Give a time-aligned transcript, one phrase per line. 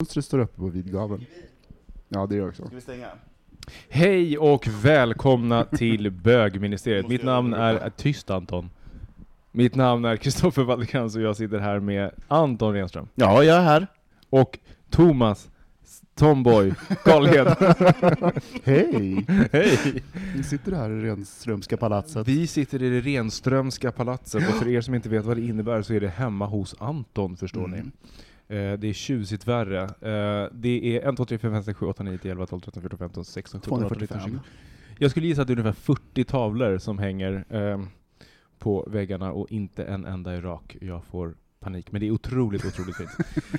[0.00, 1.26] Fönstret står uppe på vid gavel.
[2.08, 2.66] Ja, det gör jag också.
[2.66, 3.06] Ska vi stänga?
[3.88, 7.08] Hej och välkomna till bögministeriet.
[7.08, 7.74] Mitt namn är...
[7.84, 8.70] Äh, tyst Anton.
[9.52, 13.08] Mitt namn är Kristoffer Wallercrantz och jag sitter här med Anton Renström.
[13.14, 13.86] Ja, jag är här.
[14.30, 14.58] Och
[14.90, 15.50] Thomas
[16.14, 16.72] Tomboy
[17.04, 17.48] Karlhed.
[18.64, 19.26] Hej!
[19.52, 20.02] Hej!
[20.36, 22.28] Vi sitter här i Renströmska palatset.
[22.28, 25.82] Vi sitter i det Renströmska palatset och för er som inte vet vad det innebär
[25.82, 27.74] så är det hemma hos Anton, förstår ni.
[27.78, 27.92] Mm.
[28.48, 29.82] Eh, det är tjusigt värre.
[29.82, 32.60] Eh, det är 1, 2, 3, 4, 5, 6, 7, 8, 9, 10, 11, 12,
[32.60, 34.38] 13, 14, 15, 16, 17, 18, 19, 20.
[34.98, 37.86] Jag skulle gissa att det är ungefär 40 tavlor som hänger ehm,
[38.58, 40.76] på väggarna och inte en enda är rak.
[40.80, 43.10] Jag får panik, men det är otroligt, otroligt fint.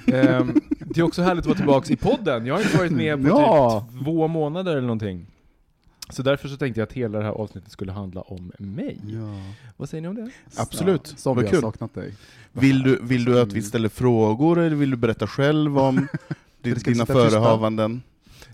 [0.15, 2.45] Ehm, det är också härligt att vara tillbaka i podden.
[2.45, 3.87] Jag har inte varit med på ja.
[3.91, 5.25] typ två månader eller någonting.
[6.09, 8.99] Så därför så tänkte jag att hela det här avsnittet skulle handla om mig.
[9.07, 9.53] Ja.
[9.77, 10.29] Vad säger ni om det?
[10.57, 11.61] Absolut, ja, Som vi har kul.
[11.61, 12.13] saknat dig.
[12.51, 13.63] Vill du, vill du att vi mm.
[13.67, 16.07] ställer frågor, eller vill du berätta själv om
[16.61, 18.01] dina förehavanden?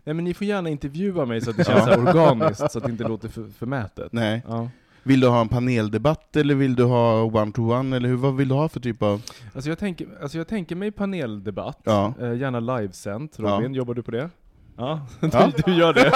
[0.03, 1.97] Nej, men ni får gärna intervjua mig så att det känns ja.
[1.97, 4.13] organiskt, så att det inte låter för, förmätet.
[4.13, 4.43] Nej.
[4.47, 4.69] Ja.
[5.03, 8.47] Vill du ha en paneldebatt, eller vill du ha one-to-one, one, eller hur, vad vill
[8.47, 9.21] du ha för typ av...
[9.55, 12.13] Alltså jag tänker, alltså jag tänker mig paneldebatt, ja.
[12.21, 13.39] eh, gärna livesänt.
[13.39, 13.77] Robin, ja.
[13.77, 14.29] jobbar du på det?
[14.77, 15.51] Ja, du, ja.
[15.65, 16.11] du gör det.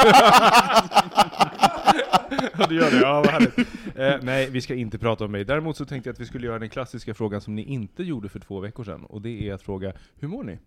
[2.69, 3.57] du gör det, ja vad härligt.
[3.97, 5.45] Eh, nej, vi ska inte prata om mig.
[5.45, 8.29] Däremot så tänkte jag att vi skulle göra den klassiska frågan som ni inte gjorde
[8.29, 9.03] för två veckor sedan.
[9.05, 10.59] Och det är att fråga, hur mår ni?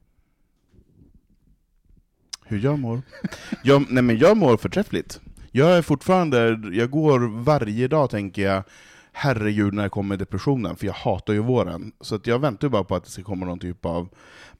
[2.45, 3.03] Hur jag mår?
[3.62, 5.21] jag, nej men jag mår förträffligt.
[5.53, 8.62] Jag är fortfarande, jag går varje dag tänker jag,
[9.12, 11.93] herregud när kommer depressionen, för jag hatar ju våren.
[12.00, 14.09] Så att jag väntar bara på att det ska komma någon typ av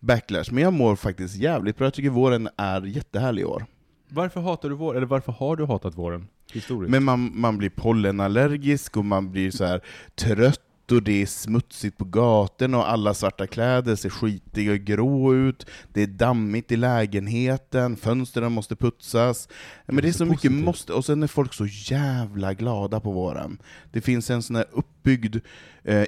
[0.01, 0.45] backlash.
[0.51, 1.87] Men jag mår faktiskt jävligt bra.
[1.87, 3.67] Jag tycker våren är jättehärlig i år.
[4.09, 4.97] Varför hatar du våren?
[4.97, 6.29] Eller varför har du hatat våren?
[6.53, 6.91] Historiskt?
[6.91, 9.81] Men man, man blir pollenallergisk och man blir så här
[10.15, 10.61] trött
[10.97, 15.67] och det är smutsigt på gatorna och alla svarta kläder ser skitiga och grå ut.
[15.93, 19.49] Det är dammigt i lägenheten, fönstren måste putsas.
[19.87, 23.63] Men det är så mycket måste, och sen är folk så jävla glada på våren.
[23.93, 25.37] Det finns en sån här uppbyggd
[25.85, 26.05] eh,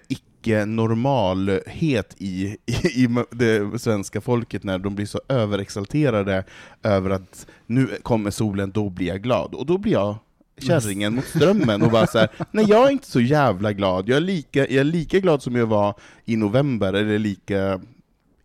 [0.67, 6.45] normalhet i, i, i, det svenska folket när de blir så överexalterade
[6.83, 9.55] över att nu kommer solen, då blir jag glad.
[9.55, 10.19] Och då blir jag
[10.67, 14.21] kärringen mot strömmen och bara såhär, nej jag är inte så jävla glad, jag är
[14.21, 17.81] lika, jag är lika glad som jag var i november, eller lika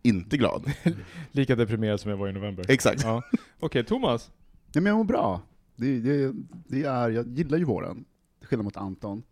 [0.02, 0.64] inte glad.
[1.32, 2.64] lika deprimerad som jag var i november.
[2.68, 3.02] Exakt.
[3.02, 3.22] Ja.
[3.28, 4.30] Okej, okay, Thomas?
[4.74, 5.40] Nej men jag mår bra.
[5.76, 6.34] Det, det,
[6.68, 8.04] det, är, jag gillar ju våren,
[8.38, 9.22] till skillnad mot Anton.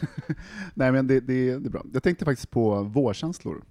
[0.74, 1.82] nej men det, det, det är bra.
[1.92, 3.62] Jag tänkte faktiskt på vårkänslor.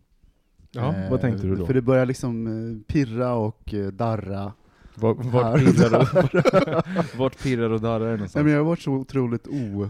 [0.72, 1.66] Ja, eh, vad tänkte du då?
[1.66, 4.54] För det börjar liksom eh, pirra och eh, darra
[4.98, 8.36] vart, pirrar och, vart pirrar och darrar det någonstans?
[8.36, 9.90] Nej, men jag har varit så otroligt o...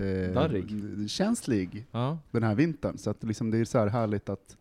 [0.00, 0.70] Eh, Darrig?
[1.10, 2.18] Känslig ja.
[2.30, 4.56] den här vintern, så att liksom det är så här härligt att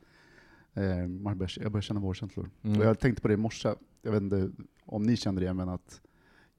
[0.73, 2.49] eh, man bör, jag börjar känna vårkänslor.
[2.63, 2.79] Mm.
[2.79, 3.69] Och jag tänkte på det i morse,
[4.01, 4.49] jag vet inte
[4.85, 6.01] om ni kände det, men att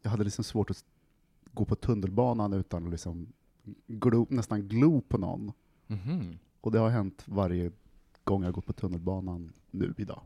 [0.03, 0.85] jag hade liksom svårt att
[1.55, 3.27] gå på tunnelbanan utan att liksom
[3.87, 5.53] glo, nästan glo på någon.
[5.89, 6.39] Mm.
[6.61, 7.71] Och det har hänt varje
[8.25, 10.21] gång jag gått på tunnelbanan nu idag.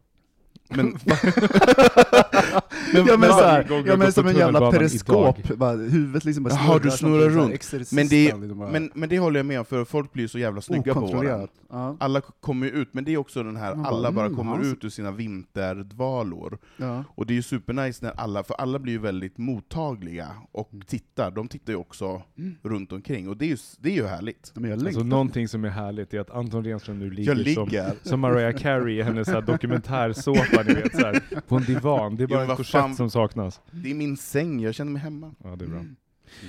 [0.77, 0.99] Men
[2.93, 5.39] men, ja, men, så här, ja, men som en jävla periskop,
[5.79, 7.93] huvudet liksom bara snurrar, Jaha, du snurrar runt.
[7.93, 10.61] Men det, liksom men, men det håller jag med om, för folk blir så jävla
[10.61, 11.49] snygga på varandra.
[11.71, 11.97] Ja.
[12.01, 14.85] Alla kommer ju ut, men det är också den här, alla bara mm, kommer ut
[14.85, 16.59] ur sina vinterdvalor.
[16.77, 17.05] Ja.
[17.15, 20.85] Och det är ju supernice när alla, för alla blir ju väldigt mottagliga och mm.
[20.87, 22.55] tittar, de tittar ju också mm.
[22.63, 24.51] runt omkring, och det är ju, det är ju härligt.
[24.55, 27.89] Men jag alltså, någonting som är härligt är att Anton Renström nu ligger, ligger.
[27.89, 32.17] Som, som Mariah Carey i hennes dokumentärsåpa, ni vet, så här, på en divan.
[32.17, 33.61] Det är bara jo, fan, som saknas.
[33.71, 35.35] Det är min säng, jag känner mig hemma.
[35.45, 35.79] Ja, det är bra.
[35.79, 35.97] Mm.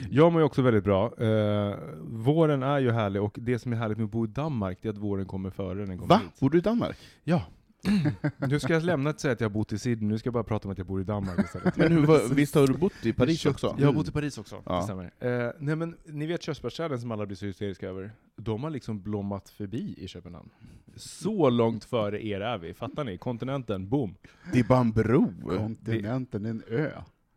[0.09, 1.05] Jag mår ju också väldigt bra.
[1.21, 4.77] Eh, våren är ju härlig, och det som är härligt med att bo i Danmark,
[4.81, 6.21] det är att våren kommer före den kommer Va?
[6.23, 6.39] Hit.
[6.39, 6.97] Bor du i Danmark?
[7.23, 7.41] Ja.
[7.87, 8.13] Mm.
[8.37, 10.33] nu ska jag lämna att säga att jag har bott i Sydney, nu ska jag
[10.33, 11.77] bara prata om att jag bor i Danmark istället.
[11.77, 13.67] men hur, visst har du bott i Paris också?
[13.67, 13.95] Jag har mm.
[13.95, 14.75] bott i Paris också, ja.
[14.77, 15.03] det stämmer.
[15.19, 18.11] Eh, nej men, ni vet körsbärsträden som alla blir så hysteriska över?
[18.35, 20.49] De har liksom blommat förbi i Köpenhamn.
[20.95, 23.17] Så långt före er är vi, fattar ni?
[23.17, 24.15] Kontinenten, boom!
[24.53, 25.33] Det är bara en bro!
[25.49, 26.91] Kontinenten, det är en ö.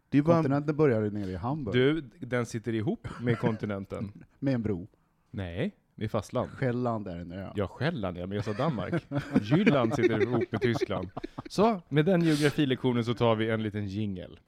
[0.08, 0.34] Det är bara...
[0.36, 1.74] Kontinenten börjar nere i Hamburg.
[1.74, 4.12] Du, den sitter ihop med kontinenten.
[4.40, 4.86] med en bro?
[5.30, 5.72] Nej.
[5.96, 6.50] Det är fastland.
[6.50, 7.50] Själland är en ö.
[7.54, 9.06] Ja, Själland ja, men jag sa Danmark.
[9.42, 11.10] Jylland sitter ihop med Tyskland.
[11.48, 14.38] Så, med den geografilektionen så tar vi en liten jingel.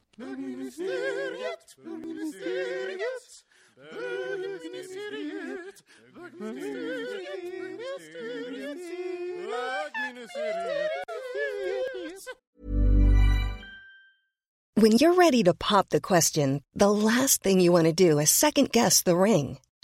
[14.83, 18.31] When you're ready to pop the question, the last thing you want to do is
[18.31, 19.59] second guess the ring.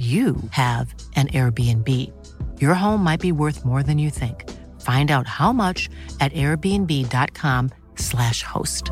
[0.00, 1.88] you have an Airbnb.
[2.60, 4.48] Your home might be worth more than you think.
[4.80, 8.82] Find out how much at airbnb.com slash host.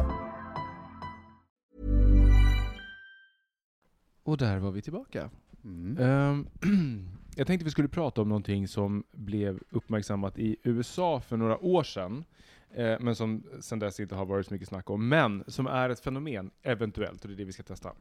[4.24, 5.30] Och där var vi tillbaka.
[5.64, 5.98] Mm.
[5.98, 6.46] Um,
[7.36, 11.82] jag tänkte vi skulle prata om någonting som blev uppmärksammat i USA för några år
[11.82, 12.24] sedan,
[12.70, 15.88] eh, men som sedan dess inte har varit så mycket snack om, men som är
[15.90, 17.92] ett fenomen, eventuellt, och det är det vi ska testa.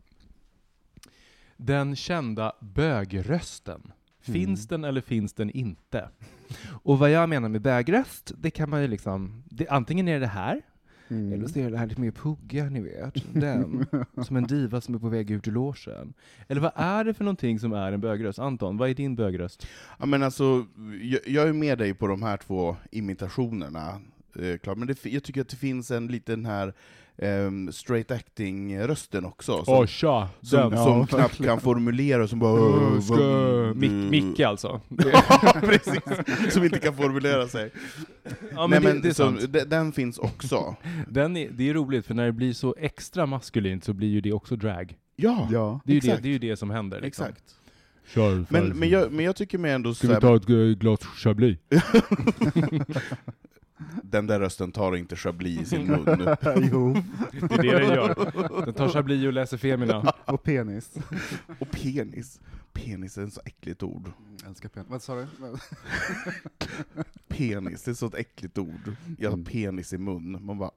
[1.58, 3.82] Den kända bögrösten.
[3.86, 3.94] Mm.
[4.40, 4.68] Finns mm.
[4.82, 6.10] den eller finns den inte?
[6.84, 10.28] Och vad jag menar med bögröst, det kan man ju liksom, det, antingen är det
[10.28, 10.62] här,
[11.10, 11.34] Mm.
[11.34, 13.26] Eller så är det här lite mer pugga, ni vet.
[13.34, 13.86] Den.
[14.26, 16.14] som en diva som är på väg ut ur låsen.
[16.48, 18.40] Eller vad är det för någonting som är en bögröst?
[18.40, 19.68] Anton, vad är din bögröst?
[20.00, 20.66] Ja, men alltså,
[21.02, 24.02] jag, jag är med dig på de här två imitationerna,
[24.40, 24.78] eh, klart.
[24.78, 26.74] men det, jag tycker att det finns en liten här
[27.18, 29.66] um, straight acting-rösten också.
[29.66, 32.58] Som, oh, tja, som, den, som, ja, knappt kan formulera, som bara...
[32.60, 34.10] Uh, ska, uh, Mic mm.
[34.10, 34.82] Micke alltså?
[35.62, 37.70] precis, som inte kan formulera sig.
[38.56, 40.76] Ja, men Nej, det, men, det som, den finns också.
[41.10, 44.22] den är, det är roligt, för när det blir så extra maskulint så blir ju
[44.22, 44.96] det också drag.
[45.16, 46.16] Ja, ja det, är exakt.
[46.18, 47.02] Det, det är ju det som händer.
[47.02, 47.26] Liksom.
[47.28, 48.52] Exakt.
[48.52, 49.94] men, men, jag, men jag tycker mig ändå...
[49.94, 51.58] Ska vi ta ett eh, glas chablis?
[54.04, 56.06] den där rösten tar inte Chablis i sin mun.
[56.72, 56.94] jo.
[57.42, 58.66] Det är det den gör.
[58.66, 60.14] Den tar Chablis och läser Femina.
[60.26, 60.96] Och penis.
[61.60, 62.40] och penis.
[62.74, 64.12] Penis är ett så äckligt ord.
[64.40, 64.90] Jag älskar penis.
[64.90, 65.28] Vad sa du?
[67.28, 68.96] penis, det är ett sånt äckligt ord.
[69.20, 69.46] Jag har mm.
[69.46, 70.38] penis i mun.
[70.42, 70.72] Man bara...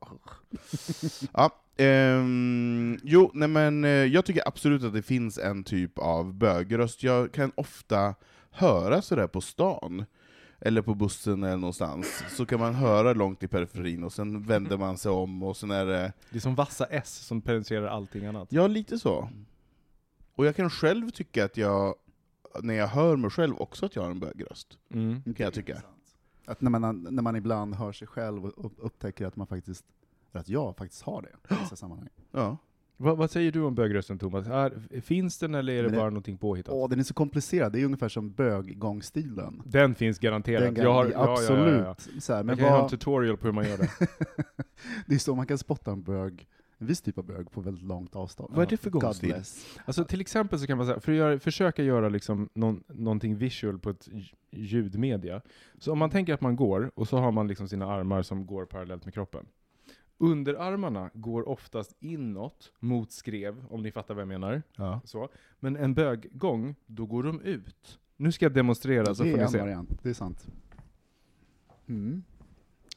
[1.32, 6.34] ja, ehm, jo, nej men eh, jag tycker absolut att det finns en typ av
[6.34, 7.02] bögröst.
[7.02, 8.14] Jag kan ofta
[8.50, 10.04] höra sådär på stan
[10.60, 14.76] eller på bussen eller någonstans, så kan man höra långt i periferin, och sen vänder
[14.78, 16.12] man sig om, och sen är det...
[16.30, 18.48] Det är som vassa S som penetrerar allting annat.
[18.52, 19.28] Ja, lite så.
[20.34, 21.94] Och jag kan själv tycka att jag,
[22.62, 24.78] när jag hör mig själv också, att jag har en bögröst.
[24.94, 25.22] Mm.
[25.22, 25.82] Kan jag tycka.
[26.46, 29.84] Att när man, när man ibland hör sig själv och upptäcker att man faktiskt,
[30.32, 32.08] att jag faktiskt har det i vissa sammanhang.
[32.30, 32.56] Ja.
[33.02, 34.46] Va, vad säger du om bögrösten Thomas?
[34.48, 36.74] Är, finns den eller är det, det bara någonting påhittat?
[36.74, 37.72] Åh, den är så komplicerad.
[37.72, 39.62] Det är ungefär som böggångstilen.
[39.64, 40.74] Den finns garanterat.
[40.74, 41.66] Den jag har, ja, absolut.
[41.72, 42.20] Ja, ja, ja.
[42.20, 42.78] Så här, men jag kan vad...
[42.78, 43.88] ha en tutorial på hur man gör det.
[45.06, 47.84] det är så man kan spotta en bög en viss typ av bög på väldigt
[47.84, 48.54] långt avstånd.
[48.56, 49.34] Vad är det för gångstil?
[49.84, 53.36] Alltså, till exempel så kan man säga, för att göra, försöka göra liksom någon, någonting
[53.36, 54.08] visual på ett
[54.52, 55.40] ljudmedia.
[55.78, 58.46] Så om man tänker att man går, och så har man liksom sina armar som
[58.46, 59.46] går parallellt med kroppen.
[60.22, 64.62] Underarmarna går oftast inåt mot skrev, om ni fattar vad jag menar.
[64.76, 65.00] Ja.
[65.04, 65.28] Så.
[65.60, 67.98] Men en böggång, då går de ut.
[68.16, 69.58] Nu ska jag demonstrera så får ni se.
[69.64, 70.46] Det är en det är sant.
[71.88, 72.24] Mm.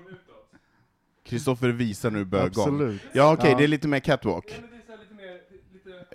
[1.33, 2.79] Kristoffer visar nu böggång.
[2.79, 2.87] Ja
[3.33, 3.57] okej, okay, ja.
[3.57, 4.61] det är lite mer catwalk.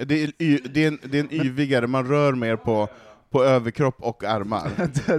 [0.06, 2.88] Det är, y, det är en, det är en yvigare, man rör mer på,
[3.30, 4.70] på överkropp och armar.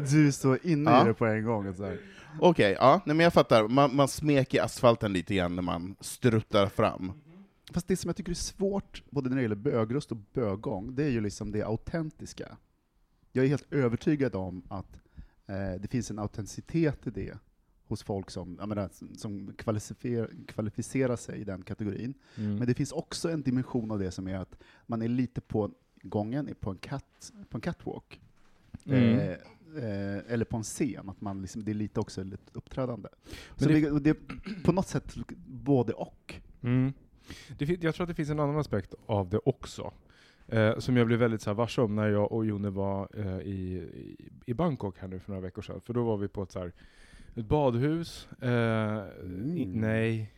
[0.11, 1.01] du står inne ja.
[1.01, 1.69] i det på en gång.
[1.69, 1.97] Okej,
[2.39, 3.67] okay, ja, nej, men jag fattar.
[3.67, 6.99] Man, man smeker asfalten lite grann när man struttar fram.
[7.03, 7.15] Mm.
[7.73, 11.03] Fast det som jag tycker är svårt, både när det gäller bögröst och bögång, det
[11.03, 12.57] är ju liksom det autentiska.
[13.31, 14.95] Jag är helt övertygad om att
[15.47, 17.37] eh, det finns en autenticitet i det,
[17.89, 22.13] hos folk som, menar, som kvalificerar, kvalificerar sig i den kategorin.
[22.37, 22.55] Mm.
[22.55, 25.71] Men det finns också en dimension av det som är att man är lite på
[26.01, 28.21] gången, på en, cat, på en catwalk.
[28.85, 29.19] Mm.
[29.19, 29.27] Eh,
[29.83, 33.09] eh, eller på en scen, att man liksom, det är lite också lite uppträdande.
[33.55, 34.17] Men Så det, det, är
[34.63, 35.15] på något sätt
[35.47, 36.35] både och.
[36.61, 36.93] Mm.
[37.57, 39.91] Det, jag tror att det finns en annan aspekt av det också.
[40.47, 43.39] Eh, som jag blev väldigt så här, varse om när jag och Jone var eh,
[43.39, 43.85] i,
[44.45, 45.81] i Bangkok här nu för några veckor sedan.
[45.81, 46.73] För då var vi på ett så här,
[47.39, 48.27] ett badhus?
[48.41, 49.57] Eh, mm.
[49.57, 50.33] i, nej.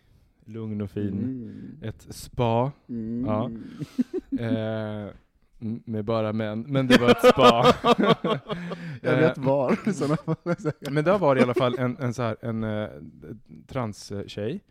[0.46, 1.08] Lugn och fin.
[1.13, 1.77] Mm.
[1.89, 2.72] Ett spa?
[2.89, 3.25] Mm.
[3.27, 3.51] Ja.
[4.39, 5.08] Eh,
[5.62, 7.74] mm, med bara män, men det var ett spa.
[7.91, 8.39] Eh,
[9.01, 10.91] jag vet var.
[10.91, 12.88] men där var det i alla fall en, en, så en eh,
[13.67, 14.63] transtjej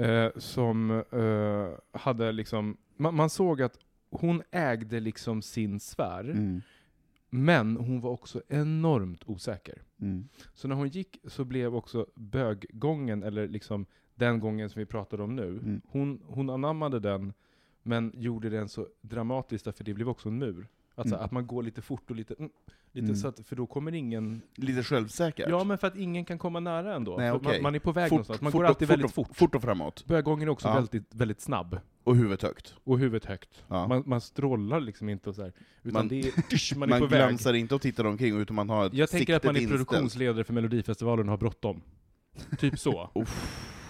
[0.00, 3.78] uh, som uh, hade liksom, man, man, såg att
[4.10, 6.20] hon ägde liksom sin sfär.
[6.24, 6.60] Mm.
[7.36, 9.82] Men hon var också enormt osäker.
[10.00, 10.28] Mm.
[10.52, 15.22] Så när hon gick så blev också böggången, eller liksom den gången som vi pratade
[15.22, 15.80] om nu, mm.
[15.88, 17.32] hon, hon anammade den,
[17.82, 20.66] men gjorde den så dramatiskt, för det blev också en mur.
[20.96, 21.24] Att, så, mm.
[21.24, 22.50] att man går lite fort och lite, mm,
[22.92, 23.16] lite mm.
[23.16, 24.42] så att, för då kommer ingen...
[24.56, 25.46] Lite självsäkert?
[25.48, 27.16] Ja, men för att ingen kan komma nära ändå.
[27.16, 27.52] Nej, okay.
[27.52, 29.28] man, man, är på väg fort, någonstans, man går alltid och, väldigt fort.
[29.36, 30.04] Fort och framåt?
[30.06, 30.74] Bögången är också ja.
[30.74, 31.80] väldigt, väldigt snabb.
[32.04, 32.74] Och huvudet högt?
[32.84, 33.64] Och huvudet högt.
[33.68, 33.88] Ja.
[33.88, 37.06] Man, man strålar liksom inte och så här, utan man, det är, man är på
[37.06, 37.18] väg.
[37.20, 40.44] Man glänsar inte och tittar omkring, utan man har Jag tänker att man är produktionsledare
[40.44, 41.80] för Melodifestivalen och har bråttom.
[42.58, 43.10] Typ så.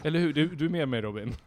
[0.04, 0.32] Eller hur?
[0.32, 1.32] Du, du är med mig Robin?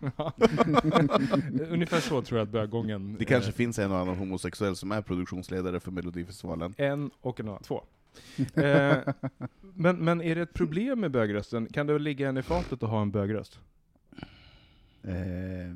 [1.69, 3.15] Ungefär så tror jag att böggången...
[3.19, 6.73] Det kanske eh, finns en och annan homosexuell som är produktionsledare för Melodifestivalen.
[6.77, 7.81] En och en annan, två.
[8.37, 8.97] eh,
[9.73, 11.67] men, men är det ett problem med bögrösten?
[11.67, 13.59] Kan det ligga en i fatet att ha en bögröst?
[15.03, 15.73] Eh,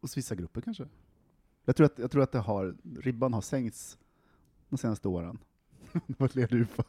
[0.00, 0.84] hos vissa grupper kanske?
[1.64, 3.98] Jag tror att, jag tror att det har, ribban har sänkts
[4.68, 5.38] de senaste åren.
[6.06, 6.84] Vad ler du för?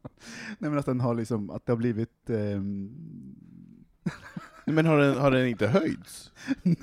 [0.58, 2.30] Nej men att den har liksom, att det har blivit...
[2.30, 3.36] ehm,
[4.64, 6.32] Men har den, har den inte höjts?
[6.62, 6.78] Nej.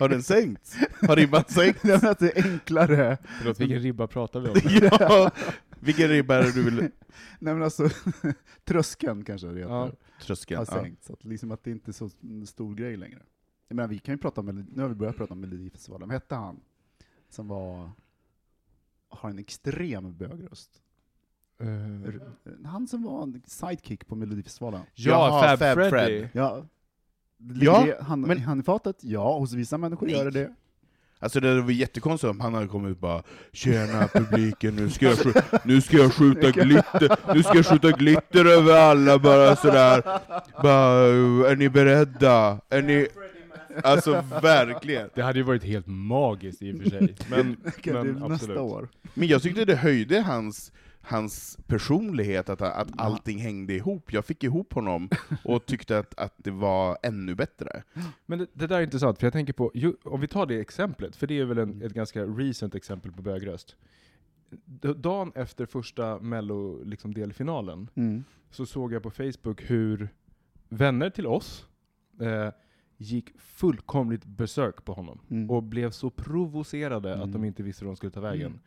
[0.00, 0.76] Har den sänkts?
[1.08, 1.82] Har ribban sänkts?
[1.84, 3.18] Nej, men att det är enklare.
[3.38, 4.54] Förlåt, vilken ribba pratar vi om?
[5.00, 5.30] Ja.
[5.80, 6.74] Vilken ribba är det du vill...
[7.40, 7.88] Nej men alltså,
[8.66, 10.58] tröskeln kanske det heter, Tröskeln?
[10.58, 10.82] har Ja.
[10.82, 11.10] sänkts.
[11.10, 12.08] Att liksom att det inte är så
[12.46, 13.22] stor grej längre.
[13.68, 16.14] Jag menar, vi kan ju prata om, nu har vi börjat prata om Melodifestivalen, vad
[16.14, 16.60] hette han?
[17.30, 17.90] Som var,
[19.08, 20.70] har en extrem bögröst.
[21.64, 22.14] Uh,
[22.64, 24.80] han som var sidekick på Melodifestivalen.
[24.94, 26.18] Ja, Jaha, Fab, Fab Freddy.
[26.18, 26.28] Fred.
[26.32, 26.66] Ja.
[27.54, 28.38] ja han, men...
[28.40, 28.96] han i fatet?
[29.00, 30.16] Ja, hos vissa människor Nej.
[30.16, 30.50] gör det det.
[31.20, 33.22] Alltså det var jättekonstigt om han hade kommit ut bara
[33.52, 37.90] ”Tjena publiken, nu ska jag, skjuta, nu ska jag skjuta glitter, nu ska jag skjuta
[37.90, 40.02] glitter över alla” bara sådär.
[40.62, 42.60] Bara, är ni beredda?
[42.68, 43.08] Är ni...
[43.84, 45.10] Alltså verkligen!
[45.14, 47.14] Det hade ju varit helt magiskt i och för sig.
[47.30, 48.88] Men, men nästa År.
[49.14, 50.72] Men jag tyckte det höjde hans
[51.08, 54.12] hans personlighet, att, att allting hängde ihop.
[54.12, 55.08] Jag fick ihop honom
[55.44, 57.82] och tyckte att, att det var ännu bättre.
[58.26, 60.60] Men det, det där är intressant, för jag tänker på, ju, om vi tar det
[60.60, 61.86] exemplet, för det är väl en, mm.
[61.86, 63.76] ett ganska recent exempel på bögröst.
[64.96, 68.24] Dagen efter första mello-delfinalen liksom, mm.
[68.50, 70.08] så såg jag på Facebook hur
[70.68, 71.66] vänner till oss
[72.20, 72.52] eh,
[72.96, 75.50] gick fullkomligt besök på honom mm.
[75.50, 77.20] och blev så provocerade mm.
[77.22, 77.44] att de mm.
[77.44, 78.46] inte visste hur de skulle ta vägen.
[78.46, 78.60] Mm.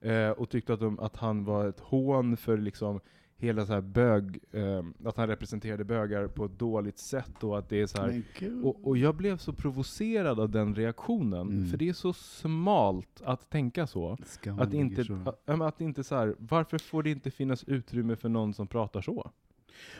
[0.00, 3.00] Eh, och tyckte att, de, att, han var ett hån för liksom
[3.38, 7.44] hela så här bög, eh, att han representerade bögar på ett dåligt sätt.
[7.44, 8.22] Och, att det är så här,
[8.64, 11.66] och, och, jag blev så provocerad av den reaktionen, mm.
[11.70, 14.18] för det är så smalt att tänka så.
[14.58, 15.18] att inte, så.
[15.44, 19.00] Att, att inte så här, varför får det inte finnas utrymme för någon som pratar
[19.00, 19.30] så?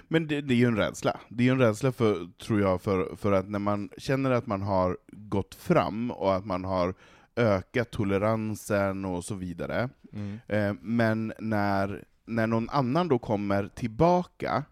[0.09, 1.21] Men det, det, är ju en rädsla.
[1.29, 4.47] Det är ju en rädsla, för, tror jag, för, för att när man känner att
[4.47, 6.95] man har gått fram och att man har
[7.37, 9.89] öka toleransen och så vidare.
[10.13, 10.39] Mm.
[10.49, 14.65] Eh, men när, när någon annan då kommer tillbaka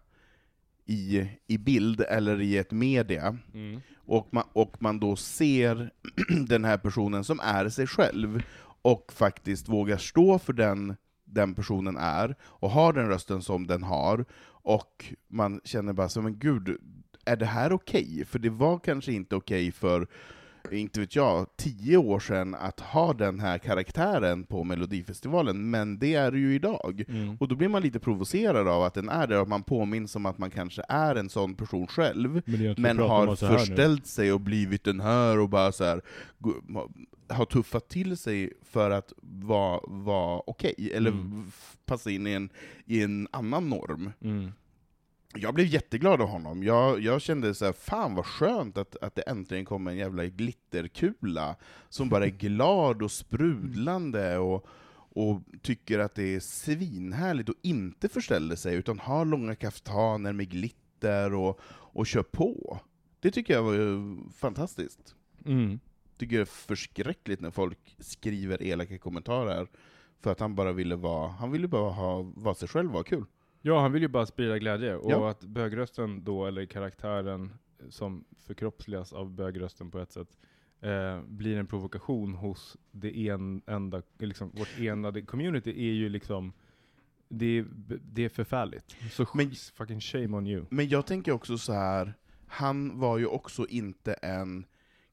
[0.85, 3.81] i, i bild eller i ett media, mm.
[3.97, 5.91] och, man, och man då ser
[6.47, 8.41] den här personen som är sig själv,
[8.81, 10.95] och faktiskt vågar stå för den
[11.27, 16.21] den personen är, och har den rösten som den har, och man känner bara så,
[16.21, 16.77] men gud,
[17.25, 18.05] är det här okej?
[18.11, 18.25] Okay?
[18.25, 20.07] För det var kanske inte okej okay för
[20.73, 26.13] inte vet jag, tio år sedan att ha den här karaktären på Melodifestivalen, men det
[26.15, 27.03] är det ju idag.
[27.07, 27.37] Mm.
[27.39, 30.25] Och då blir man lite provocerad av att den är det, och man påminns om
[30.25, 34.83] att man kanske är en sån person själv, men, men har förställt sig och blivit
[34.83, 36.01] den här och bara så här,
[37.29, 41.51] har tuffat till sig för att vara var okej, okay, eller mm.
[41.85, 42.49] passa in i en,
[42.85, 44.11] i en annan norm.
[44.21, 44.51] Mm
[45.39, 46.63] jag blev jätteglad av honom.
[46.63, 50.25] Jag, jag kände så här, fan vad skönt att, att det äntligen kom en jävla
[50.25, 51.55] glitterkula
[51.89, 54.65] som bara är glad och sprudlande och,
[54.95, 60.49] och tycker att det är svinhärligt och inte förställer sig, utan har långa kaftaner med
[60.49, 62.79] glitter och, och kör på.
[63.19, 65.15] Det tycker jag var fantastiskt.
[65.45, 65.79] Mm.
[66.17, 69.67] Tycker det är förskräckligt när folk skriver elaka kommentarer
[70.21, 73.03] för att han bara ville vara, han ville bara ha, vara sig själv och vara
[73.03, 73.25] kul.
[73.67, 74.95] Ja, han vill ju bara sprida glädje.
[74.95, 75.29] Och ja.
[75.29, 77.51] att bögrösten då, eller karaktären
[77.89, 80.27] som förkroppsligas av bögrösten på ett sätt,
[80.81, 86.53] eh, blir en provokation hos det en, enda, liksom, vårt enade community är ju liksom
[87.29, 87.65] det är,
[88.03, 88.95] det är förfärligt.
[89.11, 90.65] Så men, fucking shame on you.
[90.69, 92.13] Men jag tänker också så här
[92.47, 94.65] han var ju också inte en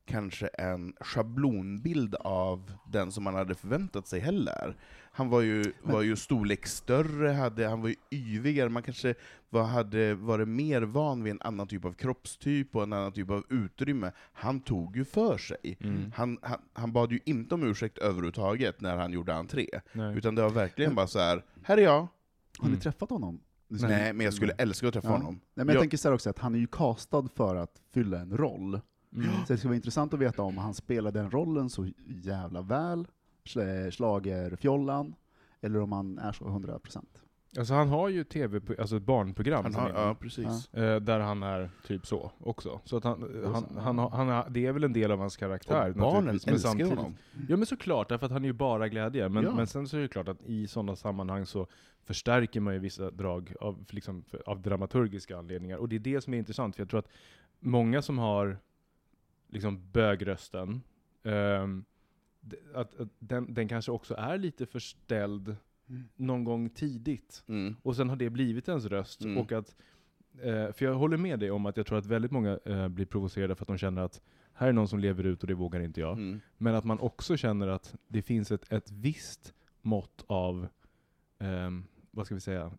[0.04, 4.76] kanske en schablonbild av den som man hade förväntat sig heller
[5.14, 9.14] han var ju, var ju storleksstörre, hade, han var ju yvigare, man kanske
[9.50, 13.30] var, hade varit mer van vid en annan typ av kroppstyp och en annan typ
[13.30, 14.12] av utrymme.
[14.32, 15.76] Han tog ju för sig.
[15.80, 16.12] Mm.
[16.16, 19.66] Han, han, han, bad ju inte om ursäkt överhuvudtaget när han gjorde entré.
[19.92, 20.18] Nej.
[20.18, 22.00] Utan det var verkligen bara så här, här är jag.
[22.58, 22.80] Har ni mm.
[22.80, 23.40] träffat honom?
[23.68, 24.62] Nej, Nej, men jag skulle mm.
[24.62, 25.12] älska att träffa ja.
[25.16, 25.34] honom.
[25.34, 27.80] Nej, men jag, jag tänker så här också, att han är ju castad för att
[27.94, 28.80] fylla en roll.
[29.16, 29.30] Mm.
[29.46, 33.06] Så det skulle vara intressant att veta om han spelade den rollen så jävla väl,
[33.90, 35.14] Schlagerfjollan,
[35.60, 37.04] eller om han är så 100%.
[37.58, 39.64] Alltså han har ju TV, alltså ett barnprogram.
[39.64, 40.68] Han har, ja, precis.
[40.72, 40.82] Ja.
[40.82, 42.80] Eh, där han är typ så också.
[42.84, 45.36] Så att han, eh, han, han, han, han det är väl en del av hans
[45.36, 45.90] karaktär.
[45.90, 46.92] Och barnen men älskar samtidigt.
[46.94, 47.14] honom.
[47.34, 47.46] Mm.
[47.50, 49.28] Ja men såklart, därför att han är ju bara glädje.
[49.28, 49.54] Men, ja.
[49.54, 51.66] men sen så är det klart att i sådana sammanhang så
[52.04, 55.76] förstärker man ju vissa drag av, liksom, av dramaturgiska anledningar.
[55.76, 57.08] Och det är det som är intressant, för jag tror att
[57.60, 58.58] många som har
[59.48, 60.80] liksom bögrösten,
[61.22, 61.84] um,
[62.74, 65.56] att, att den, den, kanske också är lite förställd
[65.88, 66.08] mm.
[66.16, 67.44] någon gång tidigt.
[67.46, 67.76] Mm.
[67.82, 69.22] Och sen har det blivit ens röst.
[69.24, 69.38] Mm.
[69.38, 69.76] Och att,
[70.40, 73.06] eh, för jag håller med dig om att jag tror att väldigt många eh, blir
[73.06, 74.22] provocerade för att de känner att
[74.54, 76.12] här är någon som lever ut och det vågar inte jag.
[76.12, 76.40] Mm.
[76.58, 80.66] Men att man också känner att det finns ett, ett visst mått av,
[81.38, 81.70] eh,
[82.10, 82.72] vad ska vi säga,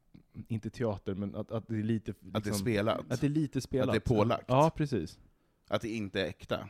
[0.47, 2.11] inte teater, men att, att det är lite...
[2.11, 3.11] Liksom, att det är liksom, spelat?
[3.11, 3.95] Att det är lite spelat.
[3.95, 4.45] Att det är pålagt?
[4.47, 5.19] Ja, precis.
[5.67, 6.69] Att det inte är äkta?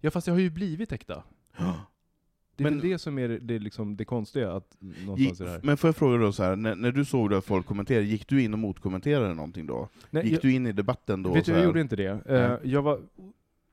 [0.00, 1.22] Ja, fast det har ju blivit äkta.
[2.56, 4.52] Det är men, det som är det, liksom det konstiga.
[4.52, 4.76] Att
[5.16, 5.60] gick, det här.
[5.64, 8.28] Men får jag fråga då, så här, när, när, du såg att folk kommenterade, gick
[8.28, 9.88] du in och motkommenterade någonting då?
[10.10, 11.32] Nej, gick jag, du in i debatten då?
[11.32, 12.18] Vet du, jag gjorde inte det.
[12.26, 12.58] Mm.
[12.62, 13.00] jag var,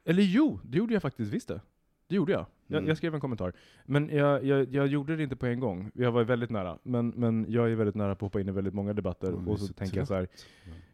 [0.06, 1.62] eller jo, det gjorde jag faktiskt visst det.
[2.08, 2.46] Det gjorde jag.
[2.68, 2.88] Jag, mm.
[2.88, 3.54] jag skrev en kommentar.
[3.86, 5.92] Men jag, jag, jag, gjorde det inte på en gång.
[5.94, 6.78] Jag var väldigt nära.
[6.84, 9.48] Men, men jag är väldigt nära på att hoppa in i väldigt många debatter, mm,
[9.48, 10.28] och så, så tänker jag så här,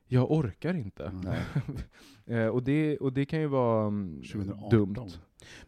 [0.08, 1.12] jag orkar inte.
[2.30, 3.89] Eh, och, det, och det kan ju vara
[4.32, 4.73] 2018.
[4.84, 5.08] Mm, dumt.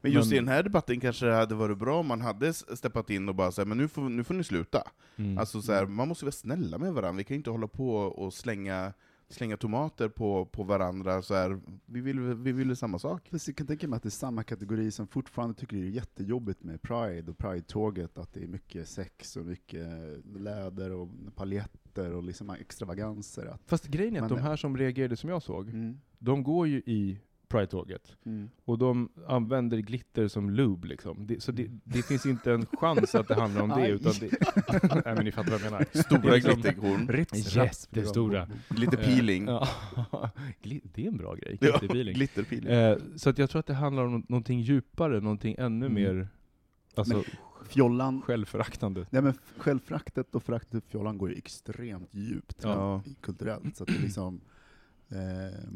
[0.02, 0.36] Men just men...
[0.36, 3.36] i den här debatten kanske det hade varit bra om man hade steppat in och
[3.36, 4.84] bara såhär, men nu får, nu får ni sluta.
[5.16, 5.38] Mm.
[5.38, 8.94] Alltså så man måste vara snälla med varandra, vi kan inte hålla på och slänga
[9.30, 13.28] slänga tomater på, på varandra, så vi vill vi vill samma sak.
[13.32, 15.88] Fast jag kan tänka mig att det är samma kategori som fortfarande tycker det är
[15.90, 19.88] jättejobbigt med Pride och Pride-tåget, att det är mycket sex och mycket
[20.36, 23.58] läder och paljetter och liksom extravaganser.
[23.68, 25.98] Fast grejen är att de här som reagerade som jag såg, mm.
[26.20, 27.20] de går ju i
[27.52, 28.16] Pride-tåget.
[28.26, 28.50] Mm.
[28.66, 31.28] Och de använder glitter som lube liksom.
[31.28, 31.82] Det, så det, mm.
[31.84, 34.30] det, finns inte en chans att det handlar om det, utan det...
[35.06, 35.88] nej men ni fattar vad jag menar.
[36.04, 37.26] Stora liksom- glitterkorn.
[37.64, 38.40] Jättestora.
[38.48, 39.46] yes, Lite eh, peeling.
[40.84, 42.08] det är en bra grej, glitterpeeling.
[42.08, 42.74] Ja, glitterpeeling.
[42.74, 45.94] Eh, så att jag tror att det handlar om någonting djupare, någonting ännu mm.
[45.94, 46.28] mer
[46.96, 47.24] Alltså, men
[47.70, 49.06] fjollan, självföraktande.
[49.10, 52.96] Nej, men självföraktet och föraktet för fjollan går ju extremt djupt ja.
[52.96, 53.78] Eh, kulturellt.
[53.78, 54.42] Så det liksom,
[55.10, 55.70] eh,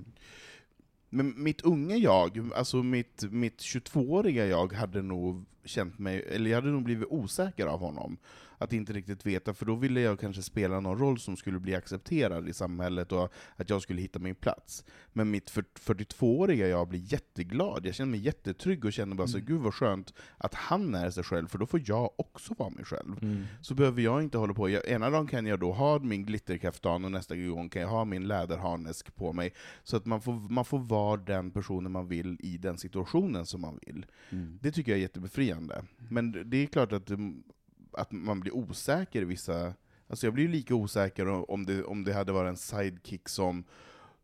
[1.09, 6.57] men mitt unga jag, alltså mitt, mitt 22-åriga jag, hade nog känt mig, eller jag
[6.61, 8.17] hade nog blivit osäker av honom
[8.57, 11.75] att inte riktigt veta, för då ville jag kanske spela någon roll som skulle bli
[11.75, 14.83] accepterad i samhället och att jag skulle hitta min plats.
[15.13, 19.31] Men mitt 42-åriga jag blir jätteglad, jag känner mig jättetrygg och känner bara mm.
[19.31, 22.69] så gud vad skönt att han är sig själv, för då får jag också vara
[22.69, 23.17] mig själv.
[23.23, 23.43] Mm.
[23.61, 27.05] Så behöver jag inte hålla på, jag, ena dagen kan jag då ha min glitterkaftan
[27.05, 29.53] och nästa gång kan jag ha min läderharnesk på mig.
[29.83, 33.61] Så att man får, man får vara den personen man vill i den situationen som
[33.61, 34.05] man vill.
[34.29, 34.59] Mm.
[34.61, 35.83] Det tycker jag är jättebefriande.
[36.09, 37.43] Men det är klart att mm,
[37.97, 39.73] att man blir osäker i vissa...
[40.07, 43.63] Alltså jag blir ju lika osäker om det, om det hade varit en sidekick som,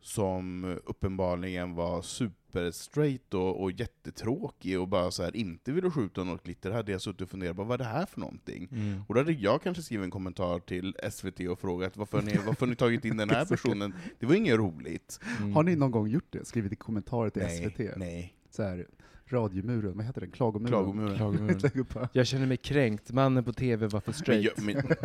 [0.02, 6.44] som uppenbarligen var superstraight och, och jättetråkig och bara så här inte ville skjuta något
[6.44, 8.70] glitter, hade jag suttit och funderat på vad är det här för någonting?
[8.72, 9.02] Mm.
[9.08, 12.66] Och då hade jag kanske skrivit en kommentar till SVT och frågat varför ni, varför
[12.68, 13.94] ni tagit in den här personen?
[14.20, 15.20] Det var inget roligt.
[15.40, 15.54] Mm.
[15.56, 16.46] Har ni någon gång gjort det?
[16.48, 17.98] Skrivit kommentarer till nej, SVT?
[17.98, 18.36] Nej.
[18.50, 18.88] Så här,
[19.34, 20.32] radiomuren, vad heter den?
[20.32, 20.70] Klagomuren?
[20.70, 21.16] Klagomuren.
[21.18, 22.08] Klagomuren.
[22.14, 24.58] jag känner mig kränkt, mannen på TV var för straight.
[24.58, 24.96] Men jag,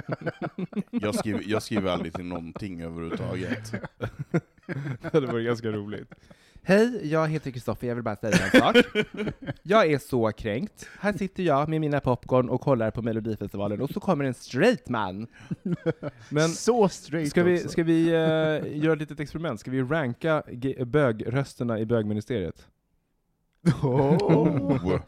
[0.56, 3.70] men, jag, skriver, jag skriver aldrig till någonting överhuvudtaget.
[4.66, 6.14] det hade varit ganska roligt.
[6.62, 8.76] Hej, jag heter Kristoffer, jag vill bara säga en sak.
[9.62, 10.88] Jag är så kränkt.
[11.00, 14.88] Här sitter jag med mina popcorn och kollar på Melodifestivalen, och så kommer en straight
[14.88, 15.26] man.
[16.28, 17.68] Men så straight Ska vi, också.
[17.68, 19.60] ska vi uh, göra ett litet experiment?
[19.60, 20.42] Ska vi ranka
[20.86, 22.66] bögrösterna i bögministeriet?
[23.66, 24.98] Oh.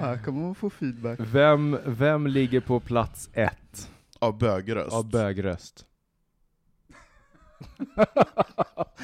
[0.00, 1.18] Här kommer man få feedback.
[1.32, 3.90] Vem, vem ligger på plats ett?
[4.18, 4.92] Av bögröst.
[4.96, 5.86] Av bögröst.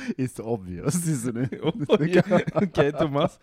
[0.16, 2.50] It's obvious, isn't it?
[2.62, 3.38] Okej, Thomas.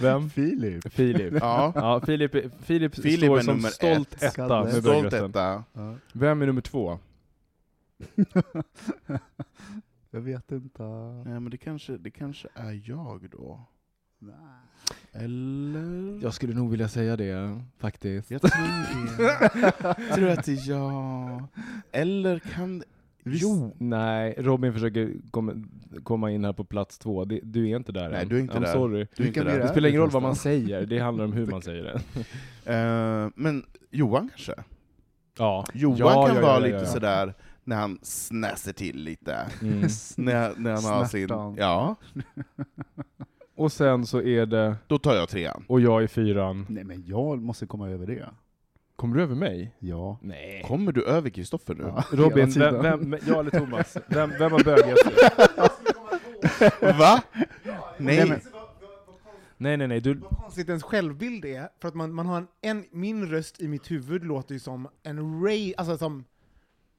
[0.00, 0.30] Vem?
[0.30, 0.92] Filip.
[0.92, 1.34] Filip.
[1.40, 1.72] Ja.
[1.74, 4.22] ja Filip, Filip, Filip står som stolt ett.
[4.22, 5.64] etta med stolt etta.
[6.12, 6.98] Vem är nummer två?
[10.10, 10.82] jag vet inte.
[11.24, 13.66] Nej, men det kanske, det kanske är jag då.
[15.12, 16.22] Eller?
[16.22, 18.30] Jag skulle nog vilja säga det, faktiskt.
[18.30, 18.50] Jag tror
[19.16, 20.14] det.
[20.14, 21.48] tror att ja...
[21.92, 22.82] Eller kan...
[23.24, 23.42] Visst.
[23.42, 23.74] Jo!
[23.78, 25.12] Nej, Robin försöker
[26.04, 27.24] komma in här på plats två.
[27.24, 28.28] Du är inte där Nej, än.
[28.28, 28.72] du är inte I'm där.
[28.72, 29.06] sorry.
[29.16, 29.58] Du är inte där.
[29.58, 31.96] Det spelar ingen roll vad man säger, det handlar om hur man säger det.
[33.24, 34.54] Uh, men Johan kanske?
[35.38, 35.64] Ja.
[35.74, 39.36] Johan ja, kan ja, vara ja, lite sådär, när han snäser till lite.
[39.62, 39.80] Mm.
[40.16, 41.28] när, när han har sin...
[41.56, 41.94] Ja
[43.56, 44.76] och sen så är det...
[44.86, 45.64] Då tar jag trean.
[45.68, 46.66] Och jag är fyran.
[46.68, 48.28] Nej men jag måste komma över det.
[48.96, 49.74] Kommer du över mig?
[49.78, 50.18] Ja.
[50.22, 50.64] Nej.
[50.68, 51.82] Kommer du över Kristoffer nu?
[51.82, 55.10] Ja, Robin, vem, vem, jag eller Thomas, vem, vem har bögigast?
[56.98, 57.22] Va?
[57.98, 58.42] Nej.
[59.58, 60.00] Nej, nej, nej.
[60.00, 60.14] Du...
[60.14, 63.68] Vad konstigt ens självbild är, för att man, man har en, en, min röst i
[63.68, 66.24] mitt huvud låter ju som en Ray, alltså som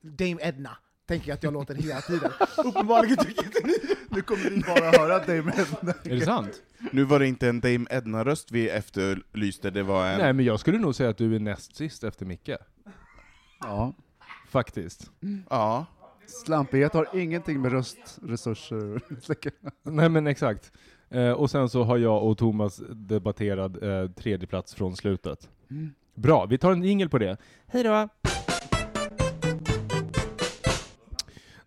[0.01, 2.31] Dame Edna, tänker jag att jag låter hela tiden.
[2.65, 5.93] Uppenbarligen tycker inte ni nu kommer vi bara höra Dame Edna.
[6.03, 6.61] Är det sant?
[6.91, 10.19] Nu var det inte en Dame Edna-röst vi efterlyste, det var en...
[10.19, 12.49] Nej, men jag skulle nog säga att du är näst sist efter Micke.
[13.59, 13.93] Ja.
[14.49, 15.11] Faktiskt.
[15.49, 15.85] Ja.
[16.45, 19.01] Slampighet har ingenting med röstresurser
[19.83, 20.71] Nej men exakt.
[21.09, 25.49] Eh, och sen så har jag och Thomas debatterat eh, tredje plats från slutet.
[25.71, 25.93] Mm.
[26.15, 27.37] Bra, vi tar en jingel på det.
[27.67, 28.09] Hej då!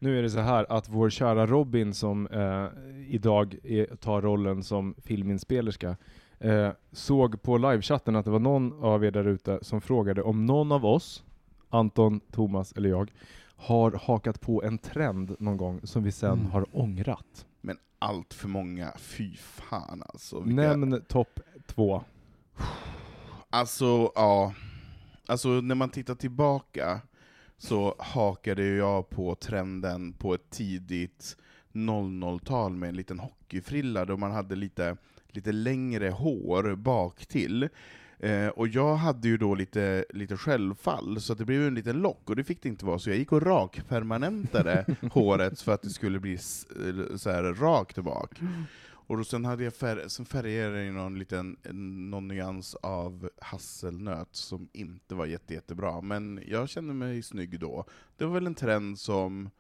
[0.03, 2.67] Nu är det så här att vår kära Robin som eh,
[3.09, 5.97] idag är, tar rollen som filminspelerska
[6.39, 10.47] eh, såg på livechatten att det var någon av er där ute som frågade om
[10.47, 11.25] någon av oss,
[11.69, 13.13] Anton, Thomas eller jag,
[13.57, 16.51] har hakat på en trend någon gång som vi sen mm.
[16.51, 17.47] har ångrat.
[17.61, 20.41] Men allt för många, fy fan alltså.
[20.41, 20.63] Vilka...
[20.77, 22.05] Nämn topp två.
[23.51, 24.55] Alltså, ja.
[25.27, 27.01] Alltså när man tittar tillbaka,
[27.63, 31.37] så hakade jag på trenden på ett tidigt
[31.73, 34.97] 00-tal med en liten hockeyfrilla, då man hade lite,
[35.29, 37.69] lite längre hår bak till.
[38.19, 42.31] Eh, och jag hade ju då lite, lite självfall, så det blev en liten lock,
[42.31, 45.91] och det fick det inte vara, så jag gick och rakpermanentade håret för att det
[45.91, 48.31] skulle bli eh, så här rakt bak.
[49.11, 51.57] Och då sen, hade jag fär sen färgade jag i någon liten
[52.11, 57.85] någon nyans av hasselnöt som inte var jätte, jättebra, men jag kände mig snygg då.
[58.17, 59.51] Det var väl en trend som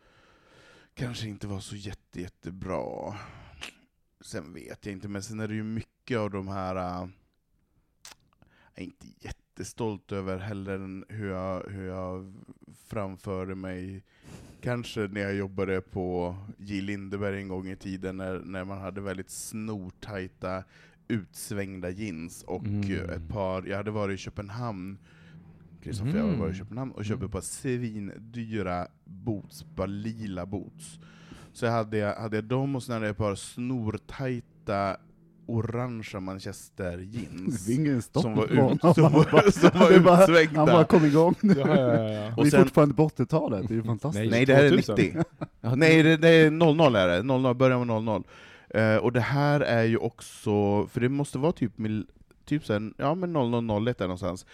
[0.94, 3.16] kanske inte var så jätte, jättebra.
[4.20, 7.02] Sen vet jag inte, men sen är det ju mycket av de här,
[8.74, 12.34] äh, inte jätte inte stolt över heller än hur jag, hur jag
[12.88, 14.04] framförde mig,
[14.60, 16.80] kanske när jag jobbade på J.
[16.80, 20.64] Lindeberg en gång i tiden, när, när man hade väldigt snortajta,
[21.08, 23.10] utsvängda jeans, och mm.
[23.10, 24.98] ett par, jag hade varit i Köpenhamn,
[25.82, 26.22] Kristoffer mm.
[26.30, 26.66] jag varit i mm.
[26.66, 27.26] Köpenhamn, och köpt mm.
[27.26, 30.98] ett par svindyra boots, bara lila boots.
[31.52, 34.96] Så hade jag, hade jag dem och sen hade jag ett par snortajta
[35.54, 37.66] orangea manchester jeans.
[37.66, 40.58] Det ingen stopp som var, utsvängda.
[40.58, 41.54] Han bara kom igång nu.
[41.58, 42.34] Ja, ja, ja.
[42.36, 44.30] Och Vi är sen, fortfarande på 80-talet, det är ju fantastiskt.
[44.30, 45.16] Nej, det här är 90.
[45.74, 48.24] nej, det, det, är 00 är det, 00, början med 00.
[48.76, 51.72] Uh, och det här är ju också, för det måste vara typ,
[52.44, 54.46] typ sen, ja men 0001 där någonstans.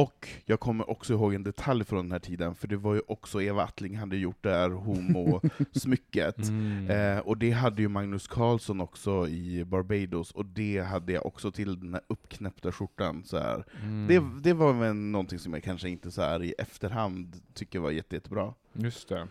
[0.00, 3.00] Och jag kommer också ihåg en detalj från den här tiden, för det var ju
[3.08, 6.38] också Eva Attling hade gjort det här homosmycket.
[6.48, 6.90] mm.
[7.16, 11.50] eh, och det hade ju Magnus Carlsson också i Barbados, och det hade jag också
[11.52, 13.22] till den här uppknäppta skjortan.
[13.26, 13.64] Så här.
[13.82, 14.06] Mm.
[14.08, 17.90] Det, det var väl någonting som jag kanske inte så här i efterhand tycker var
[17.90, 18.54] jätte, jättebra.
[18.72, 19.28] Just det.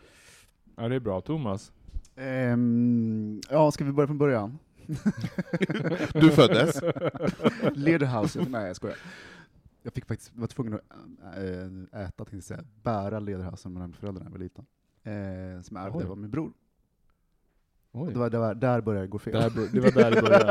[0.76, 1.22] Ja, det är bra.
[1.22, 1.72] Thomas?
[2.18, 4.58] Um, ja, ska vi börja från början?
[6.14, 6.82] du föddes?
[7.74, 8.98] Lederhausen, nej jag skojar
[9.84, 10.82] jag fick faktiskt, var tvungen att
[11.38, 11.65] äh,
[12.04, 14.65] äta, tänkte jag säga, bära lederhösen mellan föräldrarna när jag var liten,
[15.04, 16.54] eh, som jag ärvde av min bror.
[17.92, 18.13] Oj.
[18.13, 19.34] Det var, det var, där började det gå fel.
[19.34, 20.46] Där, det var där det började.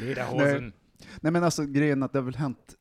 [0.00, 0.72] Lederhosen.
[1.20, 2.74] Nej men alltså grejen att det har väl hänt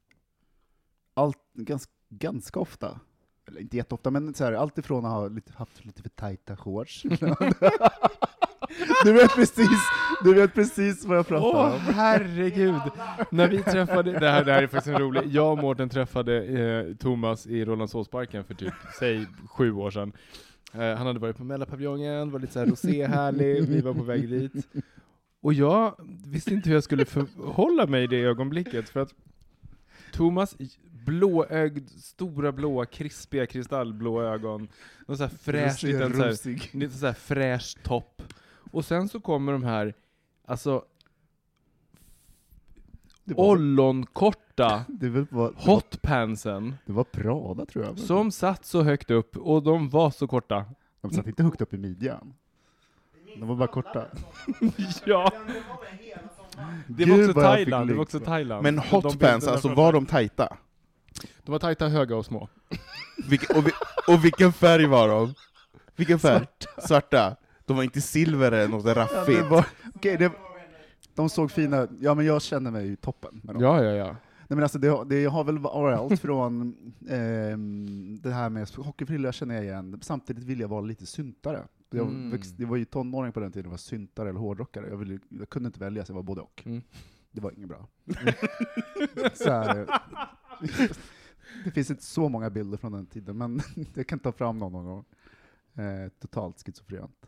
[1.13, 2.99] allt, ganska, ganska ofta,
[3.47, 6.57] eller inte jätteofta, men så här, allt ifrån att ha lite, haft lite för tajta
[6.57, 7.01] shorts.
[9.03, 9.87] du vet precis
[10.25, 11.93] du vet precis vad jag pratar Åh, om.
[11.93, 12.75] herregud!
[13.29, 16.43] När vi träffade, det här, det här är faktiskt en rolig, jag och Mårten träffade
[16.45, 20.13] eh, Thomas i Rålambshovsparken för typ, säg sju år sedan.
[20.73, 24.67] Eh, han hade varit på Mälarpaviljongen, var lite såhär rosé-härlig, vi var på väg dit.
[25.41, 25.95] Och jag
[26.27, 29.13] visste inte hur jag skulle förhålla mig i det ögonblicket, för att
[30.13, 30.55] Thomas
[31.05, 34.67] blåögd, stora blåa, krispiga kristallblå ögon.
[35.07, 38.21] Någon så här fräsch, liten, så här, lite så här fräsch topp.
[38.71, 39.93] Och sen så kommer de här
[40.47, 40.85] Alltså,
[43.35, 44.85] ollonkorta
[45.55, 46.75] hotpantsen.
[46.85, 47.99] Det var Prada tror jag.
[47.99, 50.65] Som satt så högt upp, och de var så korta.
[51.01, 52.33] De satt inte högt upp i midjan.
[53.37, 54.05] De var bara korta.
[55.05, 55.31] ja.
[56.87, 58.63] Det var, också Thailand, det var också Thailand.
[58.63, 60.57] Men hotpants, alltså var de tajta?
[61.43, 62.47] De var tajta, höga och små.
[63.29, 63.71] Vilke, och, vi,
[64.07, 65.33] och vilken färg var de?
[65.95, 66.47] Vilken färg?
[66.77, 69.45] Svarta de var inte silver eller något raffigt.
[69.49, 70.29] Ja, okay,
[71.15, 71.89] de såg fina ut.
[71.99, 73.63] Ja, men jag känner mig toppen med dem.
[73.63, 74.07] Ja, ja, ja.
[74.47, 77.57] Nej, men alltså det, det har väl varit allt från eh,
[78.21, 81.63] det här med hockeyfrilla känner jag igen, samtidigt vill jag vara lite syntare.
[81.89, 82.31] Jag, mm.
[82.31, 84.87] växt, jag var ju tonåring på den tiden och var syntare eller hårdrockare.
[84.89, 86.63] Jag, ville, jag kunde inte välja, så jag var både och.
[86.65, 86.81] Mm.
[87.31, 87.87] Det var inget bra.
[89.45, 89.85] här, eh,
[91.63, 93.61] det finns inte så många bilder från den tiden, men
[93.93, 95.05] jag kan ta fram någon någon gång.
[95.85, 97.25] Eh, totalt schizofrent.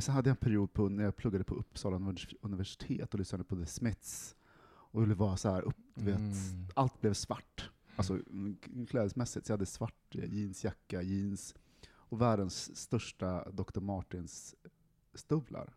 [0.00, 2.00] Men sen hade jag en period på, när jag pluggade på Uppsala
[2.40, 4.36] universitet och lyssnade på The Smiths.
[4.62, 6.06] Och det var så här, upp, mm.
[6.30, 6.40] vet,
[6.74, 7.70] allt blev svart.
[7.86, 7.92] Mm.
[7.96, 8.56] Alltså mm,
[8.90, 9.46] klädesmässigt.
[9.46, 11.54] Så jag hade svart eh, jeansjacka, jeans
[11.92, 13.80] och världens största Dr.
[13.80, 15.68] Martens-stövlar.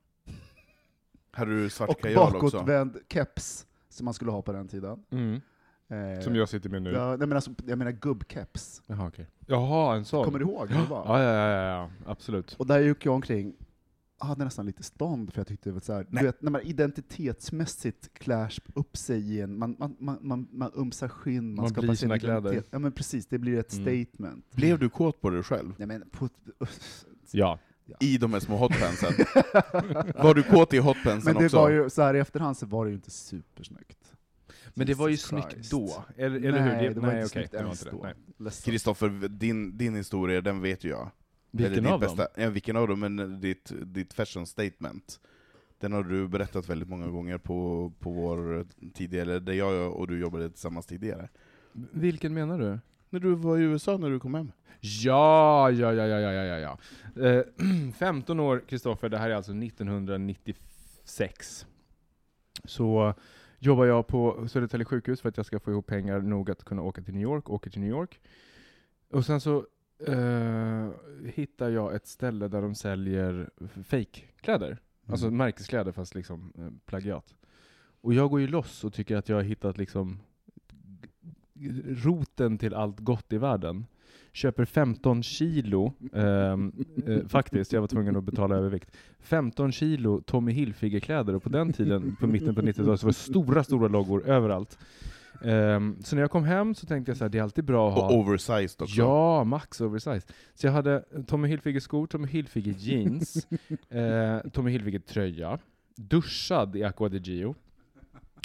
[1.31, 2.37] Hade du svart kajal också?
[2.45, 5.05] Och bakåtvänd keps, som man skulle ha på den tiden.
[5.09, 5.41] Mm.
[5.87, 6.89] Eh, som jag sitter med nu?
[6.91, 8.81] Ja, nej, men alltså, jag menar gubbkeps.
[8.87, 9.25] Jaha, okay.
[9.47, 10.25] Jaha, en sån?
[10.25, 12.53] Kommer du ihåg Ja, ja, ja, ja, absolut.
[12.53, 13.53] Och där gick jag omkring
[14.17, 18.13] hade nästan lite stånd, för jag tyckte det var såhär, du vet, när man identitetsmässigt
[18.13, 21.95] klär upp sig i en, man, man, man, man, man umsar skinn, man, man skapar
[21.95, 22.67] sin identitet.
[22.71, 24.05] Ja men precis, det blir ett mm.
[24.05, 24.51] statement.
[24.55, 25.73] Blev du kåt på dig själv?
[25.77, 26.29] Nej, men på,
[27.31, 27.59] ja.
[27.85, 27.95] Ja.
[27.99, 29.13] i de här små hotpensen.
[30.23, 31.57] var du kåt i hotpensen men det också?
[31.57, 33.97] Var ju, så här i efterhand så var det ju inte supersnyggt.
[34.75, 35.29] Men Jesus det var ju Christ.
[35.29, 36.87] snyggt då, eller, eller nej, hur?
[36.89, 38.07] Det, det var inte okej, snyggt ens då.
[38.71, 41.11] Kristoffer, din, din historia, den vet ju jag.
[41.53, 42.27] Vilken av bästa, dem?
[42.43, 45.19] Ja, vilken av dem, men eh, ditt, ditt fashion statement.
[45.79, 48.63] Den har du berättat väldigt många gånger på, på vår eh,
[48.93, 51.29] tidigare, där jag och du jobbade tillsammans tidigare.
[51.91, 52.79] Vilken menar du?
[53.09, 54.51] När du var i USA när du kom hem.
[54.79, 56.77] Ja, ja, ja, ja, ja, ja,
[57.15, 57.23] ja.
[57.29, 57.43] Eh,
[57.97, 61.65] 15 år, Kristoffer, det här är alltså 1996.
[62.65, 63.13] Så
[63.59, 66.81] jobbar jag på Södertälje sjukhus för att jag ska få ihop pengar nog att kunna
[66.81, 68.19] åka till New York, åker till New York.
[69.11, 69.65] Och sen så
[70.09, 70.89] uh,
[71.33, 73.49] hittar jag ett ställe där de säljer
[73.83, 74.69] fejkkläder.
[74.71, 75.11] Alltså mm.
[75.11, 77.35] Alltså märkeskläder fast liksom uh, plagiat.
[78.01, 80.19] Och jag går ju loss och tycker att jag har hittat liksom
[81.85, 83.85] roten till allt gott i världen.
[84.35, 86.57] Köper 15 kilo, eh, eh,
[87.27, 88.91] faktiskt, jag var tvungen att betala övervikt.
[89.19, 93.17] 15 kilo Tommy Hilfiger-kläder, och på den tiden, på mitten på 90-talet, så var det
[93.17, 94.77] stora, stora loggor överallt.
[95.43, 97.89] Um, så när jag kom hem så tänkte jag så här, det är alltid bra
[97.89, 98.05] att ha...
[98.09, 98.95] Och oversized också.
[98.97, 100.23] Ja, max oversized.
[100.53, 103.47] Så jag hade Tommy Hilfiger-skor, Tommy Hilfiger jeans,
[103.89, 105.59] eh, Tommy Hilfiger-tröja,
[105.95, 107.55] duschad i Aqua di Gio,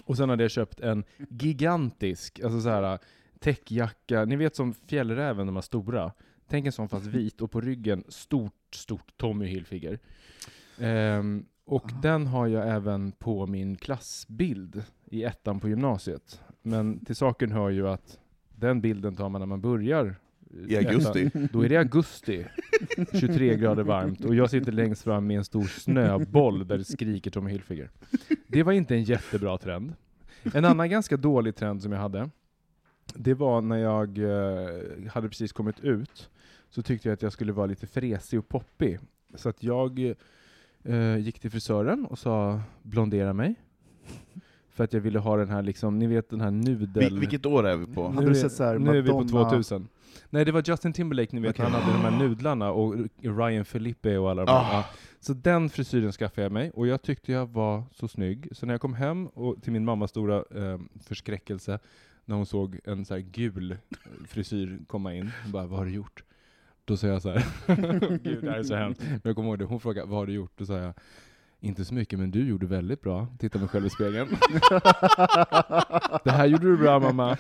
[0.05, 2.99] och sen hade jag köpt en gigantisk, alltså så här
[3.39, 6.13] täckjacka, ni vet som fjällräven, de här stora.
[6.49, 9.99] Tänk en sån fast vit, och på ryggen stort, stort Tommy Hilfiger.
[10.81, 12.01] Um, och Aha.
[12.01, 16.41] den har jag även på min klassbild i ettan på gymnasiet.
[16.69, 18.19] Men till saken hör ju att
[18.57, 20.15] den bilden tar man när man börjar
[20.67, 21.31] eh, i augusti.
[21.53, 22.45] Då är det augusti,
[23.21, 27.31] 23 grader varmt, och jag sitter längst fram med en stor snöboll där det skriker
[27.31, 27.91] Tommy Hilfiger.
[28.47, 29.93] Det var inte en jättebra trend.
[30.55, 32.31] En annan ganska dålig trend som jag hade,
[33.15, 36.31] det var när jag eh, hade precis kommit ut,
[36.71, 38.99] så tyckte jag att jag skulle vara lite fresig och poppig.
[39.35, 40.15] Så att jag
[40.85, 43.55] eh, gick till frisören och sa blondera mig.
[44.79, 47.47] För att jag ville ha den här, liksom, ni vet den här nudeln Vil vilket
[47.47, 48.09] år är vi på?
[48.13, 49.89] Nu, är, så här, nu är vi på 2000.
[50.31, 51.67] Nej, det var Justin Timberlake, ni vet, okay.
[51.71, 54.71] han hade de här nudlarna, och Ryan Philippe och alla de oh.
[54.71, 54.79] där.
[54.79, 54.85] Ah.
[55.21, 58.49] Så den frisyren skaffade jag mig, och jag tyckte jag var så snygg.
[58.53, 61.79] Så när jag kom hem, och till min mammas stora eh, förskräckelse,
[62.25, 63.77] när hon såg en så gul
[64.29, 66.25] frisyr komma in, hon bara ”Vad har du gjort?”
[66.85, 67.45] Då sa jag så här,
[68.25, 69.01] Gud, det här är så hemskt.
[69.09, 70.95] Men jag kommer ihåg det, hon frågade ”Vad har du gjort?” Då sa jag
[71.61, 73.27] inte så mycket, men du gjorde väldigt bra.
[73.39, 74.29] Titta mig själv i spegeln.
[76.25, 77.37] det här gjorde du bra mamma.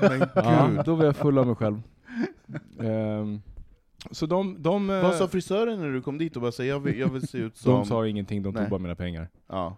[0.00, 1.80] Men ja, då var jag full av mig själv.
[2.78, 3.42] Um,
[4.10, 6.80] så de, de, Vad sa eh, frisören när du kom dit och bara sa jag
[6.80, 7.72] vill, jag vill se ut som...
[7.72, 8.70] De sa ingenting, de tog Nej.
[8.70, 9.28] bara mina pengar.
[9.48, 9.76] Ja.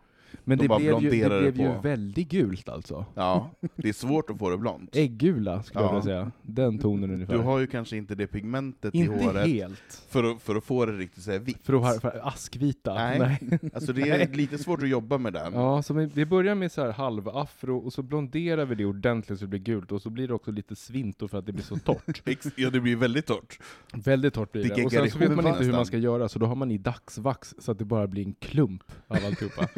[0.49, 3.05] Men det, blev ju, det blev ju väldigt gult alltså.
[3.15, 4.97] Ja, det är svårt att få det blont.
[4.97, 5.93] Ägggula skulle ja.
[5.93, 6.31] jag vilja säga.
[6.43, 7.35] Den tonen ungefär.
[7.35, 10.05] Du har ju kanske inte det pigmentet inte i håret Inte helt.
[10.09, 11.59] För, att, för att få det riktigt så vitt.
[11.63, 12.95] För att ha för askvita?
[12.95, 13.19] Nej.
[13.19, 13.59] Nej.
[13.75, 14.31] Alltså det är Nej.
[14.35, 15.53] lite svårt att jobba med den.
[15.55, 19.45] Ja, så vi, börjar med så här halvafro, och så blonderar vi det ordentligt så
[19.45, 21.77] det blir gult, och så blir det också lite svinto för att det blir så
[21.77, 22.23] torrt.
[22.57, 23.59] ja, det blir väldigt torrt.
[23.95, 24.75] Väldigt torrt blir det.
[24.75, 24.85] det.
[24.85, 26.79] Och sen så vet man inte hur man ska göra, så då har man i
[26.79, 29.69] dagsvax så att det bara blir en klump av alltihopa.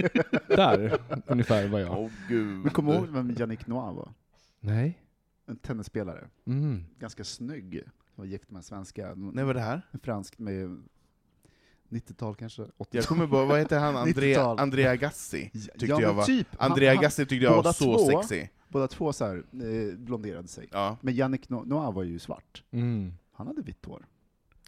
[0.48, 1.98] Där, ungefär var jag.
[2.00, 2.58] Oh, Gud.
[2.58, 4.12] Men kommer du ihåg vem Yannick Noir var?
[4.60, 4.98] Nej.
[5.46, 6.28] En tennisspelare.
[6.46, 6.84] Mm.
[6.98, 7.82] Ganska snygg.
[8.14, 9.14] Var gift med en svenska.
[9.14, 9.82] När var det här?
[9.90, 10.82] En fransk med
[11.88, 12.66] 90-tal kanske?
[12.76, 13.96] 80 Jag kommer bara, vad heter han?
[13.96, 17.98] Andrea, Andrea Gassi tyckte ja, jag var, typ, Andrea han, Gassi tyckte jag var så
[17.98, 18.50] sexig.
[18.68, 20.68] Båda två så här, eh, blonderade sig.
[20.72, 20.96] Ja.
[21.00, 22.64] Men Yannick Noir var ju svart.
[22.70, 23.12] Mm.
[23.32, 24.06] Han hade vitt hår.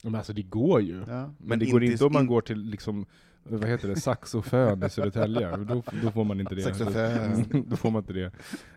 [0.02, 0.96] Men alltså det går ju.
[1.06, 1.06] Ja.
[1.06, 3.06] Men, men, det går inte om man går till liksom
[3.44, 5.56] vad heter det, saxofön i Södertälje.
[5.56, 6.62] Då, då får man inte det.
[6.62, 7.64] Saxofön.
[7.68, 8.32] Då får man inte det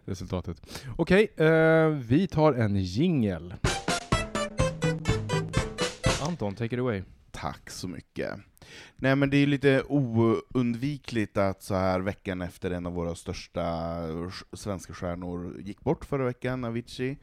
[0.05, 0.85] resultatet.
[0.95, 3.53] Okej, eh, vi tar en jingel.
[6.27, 7.03] Anton, take it away.
[7.31, 8.29] Tack så mycket.
[8.95, 13.63] Nej men det är lite oundvikligt att så här veckan efter en av våra största
[14.53, 17.17] svenska stjärnor gick bort förra veckan, Avicii.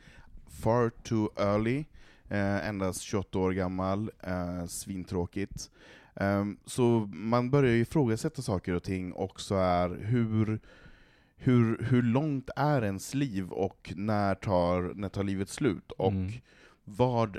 [0.50, 1.84] Far too early.
[2.28, 4.10] Eh, endast 28 år gammal.
[4.22, 5.70] Eh, svintråkigt.
[6.14, 10.60] Ehm, så man börjar ju ifrågasätta saker och ting, och så är hur,
[11.36, 15.90] hur, hur långt är ens liv, och när tar, när tar livet slut?
[15.92, 16.32] Och mm.
[16.84, 17.38] vad,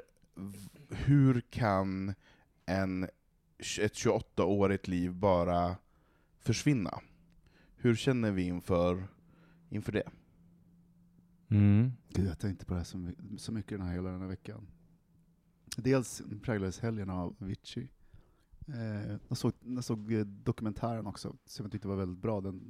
[0.89, 2.13] hur kan
[2.65, 3.03] en,
[3.81, 5.75] ett 28-årigt liv bara
[6.39, 6.99] försvinna?
[7.75, 9.03] Hur känner vi inför,
[9.69, 10.03] inför det?
[11.49, 11.91] Mm.
[12.09, 14.27] Gud, jag tänkte på det här så, mycket, så mycket den här hela den här
[14.27, 14.67] veckan.
[15.77, 17.87] Dels präglades helgen av Avicii,
[18.67, 22.41] Eh, jag, såg, jag såg eh, dokumentären också, som jag tyckte var väldigt bra.
[22.41, 22.61] Den,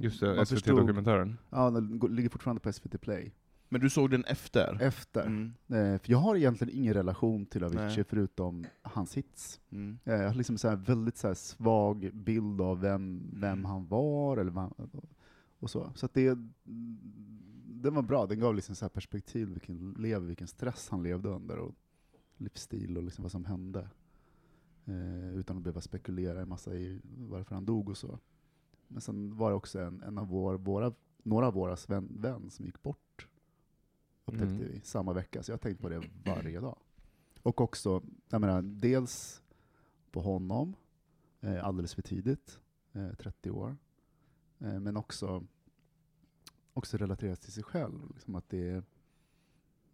[0.00, 1.36] Just det, SVT-dokumentären.
[1.50, 3.32] Ja, den ligger fortfarande på SVT Play.
[3.68, 4.78] Men du såg den efter?
[4.82, 5.26] Efter.
[5.26, 5.46] Mm.
[5.66, 8.04] Eh, för jag har egentligen ingen relation till Avicii Nej.
[8.08, 9.60] förutom hans hits.
[9.70, 9.98] Mm.
[10.04, 13.28] Eh, jag har liksom en väldigt så svag bild av vem, mm.
[13.32, 13.64] vem mm.
[13.64, 14.70] han var, eller vad,
[15.58, 15.92] och så.
[15.94, 16.38] Så det,
[17.66, 21.56] den var bra, den gav liksom så perspektiv, vilken, lev, vilken stress han levde under,
[21.56, 21.74] och
[22.36, 23.88] livsstil och liksom vad som hände.
[24.88, 28.18] Eh, utan att behöva spekulera en massa i varför han dog och så.
[28.88, 31.76] Men sen var det också en, en av vår, våra, några av våra
[32.20, 33.28] vänner som gick bort,
[34.24, 34.58] upptäckte mm.
[34.58, 35.42] vi, samma vecka.
[35.42, 36.78] Så jag har tänkt på det varje dag.
[37.42, 39.42] Och också, jag menar, dels
[40.10, 40.76] på honom,
[41.40, 42.60] eh, alldeles för tidigt,
[42.92, 43.76] eh, 30 år,
[44.58, 45.44] eh, men också,
[46.72, 48.10] också relaterat till sig själv.
[48.14, 48.82] Liksom att det är,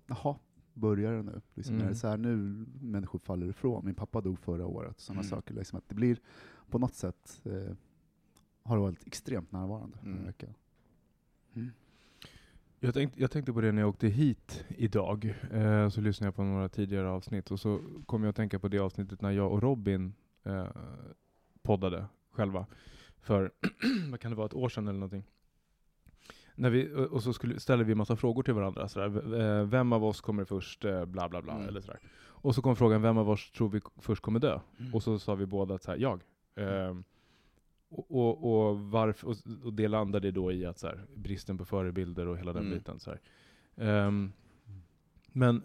[0.06, 0.36] jaha,
[0.74, 1.32] börjar liksom.
[1.32, 1.42] det nu.
[1.54, 1.86] Liksom, mm.
[1.86, 3.84] Är det så här nu människor faller ifrån?
[3.84, 5.00] Min pappa dog förra året.
[5.00, 5.30] Sådana mm.
[5.30, 5.54] saker.
[5.54, 6.18] Liksom, att det blir
[6.70, 7.74] på något sätt eh,
[8.62, 10.32] har varit extremt närvarande mm.
[11.54, 11.70] Mm.
[12.80, 15.38] Jag, tänkt, jag tänkte på det när jag åkte hit idag.
[15.52, 18.68] Eh, så lyssnade jag på några tidigare avsnitt och så kom jag att tänka på
[18.68, 20.66] det avsnittet när jag och Robin eh,
[21.62, 22.66] poddade själva
[23.20, 23.50] för,
[24.10, 25.24] vad kan det vara, ett år sedan eller någonting
[26.62, 28.88] när vi, och så skulle, ställer vi en massa frågor till varandra.
[28.88, 29.34] Sådär.
[29.40, 30.84] Eh, vem av oss kommer först?
[30.84, 31.52] Eh, bla, bla, bla.
[31.52, 31.68] Mm.
[31.68, 31.98] Eller sådär.
[32.18, 34.60] Och så kom frågan, vem av oss tror vi först kommer dö?
[34.80, 34.94] Mm.
[34.94, 36.20] Och så sa vi båda såhär, jag.
[36.56, 36.72] Mm.
[36.74, 37.04] Ehm,
[37.88, 42.26] och, och, och, varf, och, och det landade då i att så bristen på förebilder
[42.26, 42.78] och hela den mm.
[42.78, 42.98] biten.
[43.76, 44.32] ehm,
[45.32, 45.62] men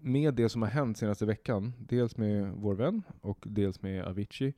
[0.00, 4.54] med det som har hänt senaste veckan, dels med vår vän och dels med Avicii,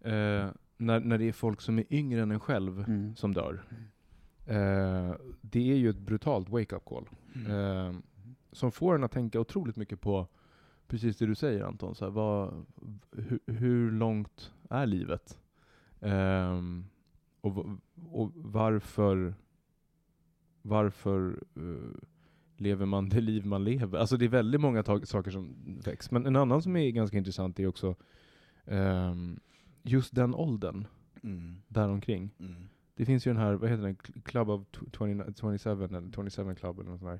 [0.00, 0.46] eh,
[0.76, 3.16] när, när det är folk som är yngre än en själv mm.
[3.16, 3.82] som dör, mm.
[4.48, 7.08] Eh, det är ju ett brutalt wake-up call.
[7.34, 7.50] Mm.
[7.50, 7.96] Eh,
[8.52, 10.26] som får en att tänka otroligt mycket på
[10.86, 11.94] precis det du säger Anton.
[11.94, 12.66] Så här, vad,
[13.12, 15.38] hu, hur långt är livet?
[16.00, 16.60] Eh,
[17.40, 17.66] och,
[18.10, 19.34] och, varför,
[20.62, 21.90] varför uh,
[22.56, 23.98] lever man det liv man lever?
[23.98, 26.10] Alltså det är väldigt många saker som väcks.
[26.10, 27.94] Men en annan som är ganska intressant är också
[28.64, 29.40] um,
[29.82, 30.86] just den åldern
[31.22, 31.56] mm.
[31.68, 32.30] däromkring.
[32.40, 32.68] Mm.
[32.98, 35.32] Det finns ju den här, vad heter den, Club of 27, eller
[36.30, 37.18] 27 Club eller något sånt där.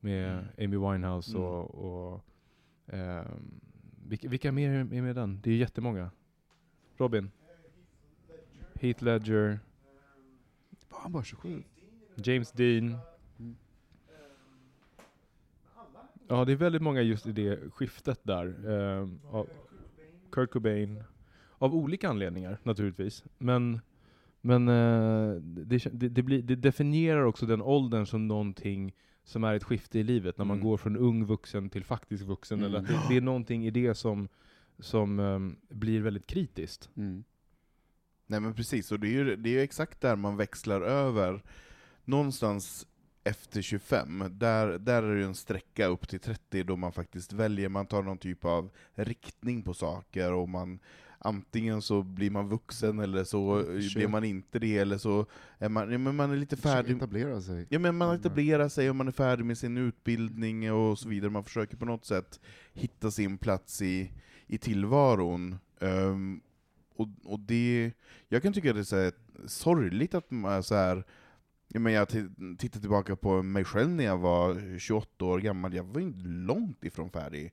[0.00, 0.44] Med mm.
[0.58, 1.44] Amy Winehouse mm.
[1.48, 1.74] och,
[2.14, 2.24] och
[2.86, 3.60] um,
[4.06, 5.40] vilka, vilka, mer är med den?
[5.42, 6.10] Det är ju jättemånga.
[6.96, 7.30] Robin?
[8.74, 9.60] Heath Ledger.
[10.90, 11.62] Var han bara 27?
[12.16, 12.94] James Dean.
[16.28, 18.66] Ja, det är väldigt många just i det skiftet där.
[18.70, 19.48] Um, av
[20.32, 21.02] Kurt Cobain.
[21.58, 23.24] Av olika anledningar naturligtvis.
[23.38, 23.80] Men
[24.48, 25.78] men eh, det,
[26.08, 28.94] det, blir, det, definierar också den åldern som någonting
[29.24, 30.68] som är ett skifte i livet, när man mm.
[30.68, 32.58] går från ung vuxen till faktisk vuxen.
[32.64, 32.70] Mm.
[32.74, 34.28] Eller, det är någonting i det som,
[34.78, 36.90] som um, blir väldigt kritiskt.
[36.96, 37.24] Mm.
[38.26, 41.42] Nej men precis, och det är ju det är ju exakt där man växlar över.
[42.04, 42.86] Någonstans
[43.24, 47.32] efter 25, där, där är det ju en sträcka upp till 30 då man faktiskt
[47.32, 50.78] väljer, man tar någon typ av riktning på saker och man
[51.20, 53.98] antingen så blir man vuxen, eller så eh, Kör.
[54.00, 55.26] blir man inte det, eller så
[55.58, 56.96] är man, ja, men man är lite färdig.
[56.96, 57.66] Etablera sig.
[57.68, 61.30] Ja, men man etablerar sig, och man är färdig med sin utbildning och så vidare.
[61.30, 62.40] Man försöker på något sätt
[62.72, 64.12] hitta sin plats i,
[64.46, 65.56] i tillvaron.
[65.80, 66.40] Um,
[66.96, 67.92] och, och det,
[68.28, 69.12] jag kan tycka att det är så här,
[69.46, 71.04] sorgligt att man är så här
[71.68, 72.08] men jag
[72.58, 76.84] tittar tillbaka på mig själv när jag var 28 år gammal, jag var inte långt
[76.84, 77.52] ifrån färdig.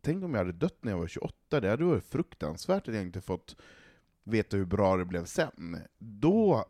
[0.00, 3.02] Tänk om jag hade dött när jag var 28, det hade varit fruktansvärt att jag
[3.02, 3.56] inte fått
[4.24, 5.76] veta hur bra det blev sen.
[5.98, 6.64] Då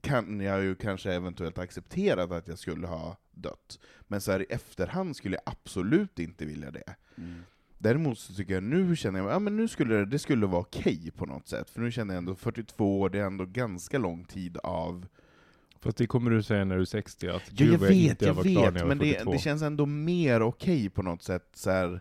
[0.00, 3.78] kan jag ju kanske eventuellt acceptera att jag skulle ha dött.
[4.06, 6.94] Men så här i efterhand skulle jag absolut inte vilja det.
[7.18, 7.42] Mm.
[7.78, 10.60] Däremot så tycker jag nu känner jag, ja men nu skulle det, det skulle vara
[10.60, 13.46] okej okay på något sätt, för nu känner jag ändå 42 år, det är ändå
[13.46, 15.06] ganska lång tid av
[15.80, 18.42] Fast det kommer du säga när du är 60, att ja, jag vet, jag, jag
[18.44, 21.44] vet, jag men det, det, känns ändå mer okej okay på något sätt.
[21.54, 22.00] Så här,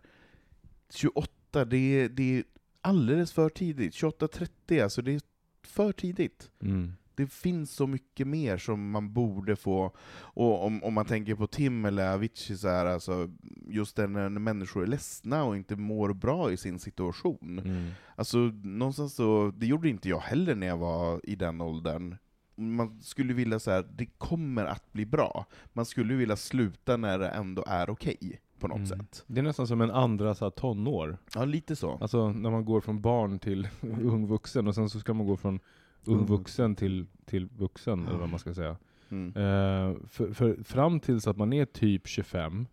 [0.89, 2.43] 28, det, det är
[2.81, 3.93] alldeles för tidigt.
[3.93, 5.21] 28-30, alltså det är
[5.63, 6.51] för tidigt.
[6.61, 6.93] Mm.
[7.15, 11.47] Det finns så mycket mer som man borde få, och om, om man tänker på
[11.47, 13.29] Tim eller Avicii, så här, alltså,
[13.69, 17.59] just det när, när människor är ledsna och inte mår bra i sin situation.
[17.65, 17.89] Mm.
[18.15, 22.15] Alltså, någonstans så, det gjorde inte jag heller när jag var i den åldern
[22.61, 25.45] man skulle vilja så här, det kommer att bli bra.
[25.73, 28.17] Man skulle vilja sluta när det ändå är okej.
[28.21, 28.87] Okay, på något mm.
[28.87, 29.23] sätt.
[29.27, 31.17] Det är nästan som en andra så här, tonår.
[31.35, 31.97] Ja, lite så.
[32.01, 35.37] Alltså när man går från barn till ung vuxen, och sen så ska man gå
[35.37, 35.59] från
[36.05, 36.25] ung mm.
[36.25, 38.07] vuxen till, till vuxen, mm.
[38.07, 38.77] eller vad man ska säga.
[39.09, 39.27] Mm.
[39.37, 42.67] Uh, för, för, fram tills att man är typ 25,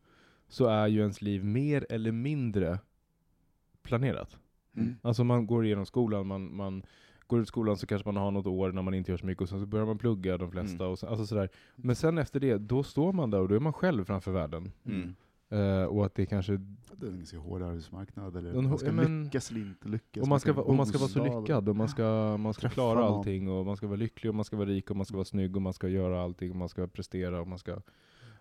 [0.49, 2.79] så är ju ens liv mer eller mindre
[3.83, 4.39] planerat.
[4.77, 4.97] Mm.
[5.03, 6.83] Alltså man går igenom skolan, man, man
[7.27, 9.43] går ut skolan så kanske man har något år när man inte gör så mycket
[9.43, 10.77] och sen så börjar man plugga de flesta.
[10.77, 10.91] Mm.
[10.93, 11.49] Och sen, alltså sådär.
[11.77, 14.73] Men sen efter det, då står man där och då är man själv framför världen.
[14.85, 15.15] Mm.
[15.53, 16.53] Uh, och att det kanske...
[16.97, 18.37] Det är en ganska hård arbetsmarknad.
[18.37, 20.23] Eller man ska men, lyckas eller inte lyckas.
[20.23, 23.01] Och man ska, och man ska vara så lyckad och man ska, man ska klara
[23.01, 23.13] man.
[23.15, 25.25] allting och man ska vara lycklig och man ska vara rik och man ska vara
[25.25, 27.79] snygg och man ska göra allting och man ska prestera och man ska...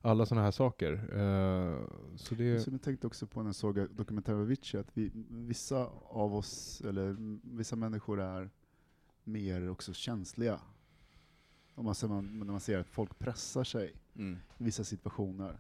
[0.05, 0.93] Alla sådana här saker.
[0.93, 1.77] Uh,
[2.15, 2.43] så det...
[2.43, 7.15] jag tänkte också på när jag såg dokumentären Avicii, att vi, vissa av oss, eller
[7.57, 8.49] vissa människor är
[9.23, 10.59] mer också känsliga.
[11.75, 14.37] Om man, man, när man ser att folk pressar sig mm.
[14.57, 15.57] i vissa situationer.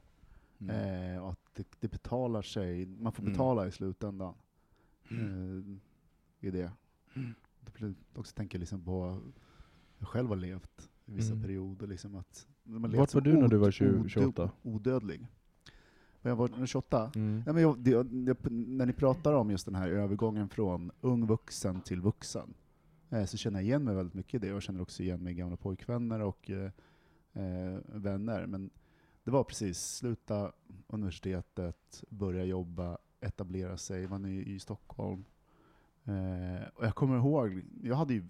[0.59, 1.11] Mm.
[1.15, 3.33] Eh, och att det, det, betalar sig, man får mm.
[3.33, 3.69] betala mm.
[3.69, 4.33] i slutändan.
[5.11, 5.79] Mm.
[6.39, 6.71] Eh, I det.
[7.13, 7.33] Mm.
[7.79, 9.19] Jag också tänker liksom på
[9.99, 11.43] jag själv har levt i vissa mm.
[11.43, 11.87] perioder.
[11.87, 14.51] Liksom att man Vart var du när du var 20, 28?
[14.63, 15.19] Odödlig.
[16.21, 17.11] Men jag var 28?
[17.15, 17.43] Mm.
[17.45, 18.11] Ja, men jag, det, jag,
[18.51, 22.53] när ni pratar om just den här övergången från ung vuxen till vuxen,
[23.13, 24.47] Eh, så känner jag igen mig väldigt mycket i det.
[24.53, 26.71] Jag känner också igen mig i gamla pojkvänner och eh,
[27.33, 28.45] eh, vänner.
[28.45, 28.69] Men
[29.23, 30.51] det var precis sluta
[30.87, 35.25] universitetet, börja jobba, etablera sig, var ny i Stockholm.
[36.05, 38.23] Eh, och jag kommer ihåg, jag hade, ju,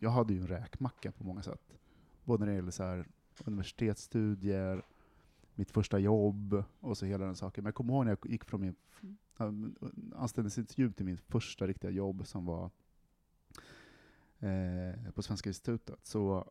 [0.00, 1.78] jag hade ju en räkmacka på många sätt.
[2.24, 3.06] Både när det gäller så här,
[3.44, 4.82] universitetsstudier,
[5.54, 7.64] mitt första jobb och så hela den saken.
[7.64, 8.74] Men jag kommer ihåg när jag gick från min
[9.38, 9.74] mm.
[10.16, 12.70] anställningsintervju till mitt första riktiga jobb som var
[14.44, 16.50] eh, på Svenska institutet, så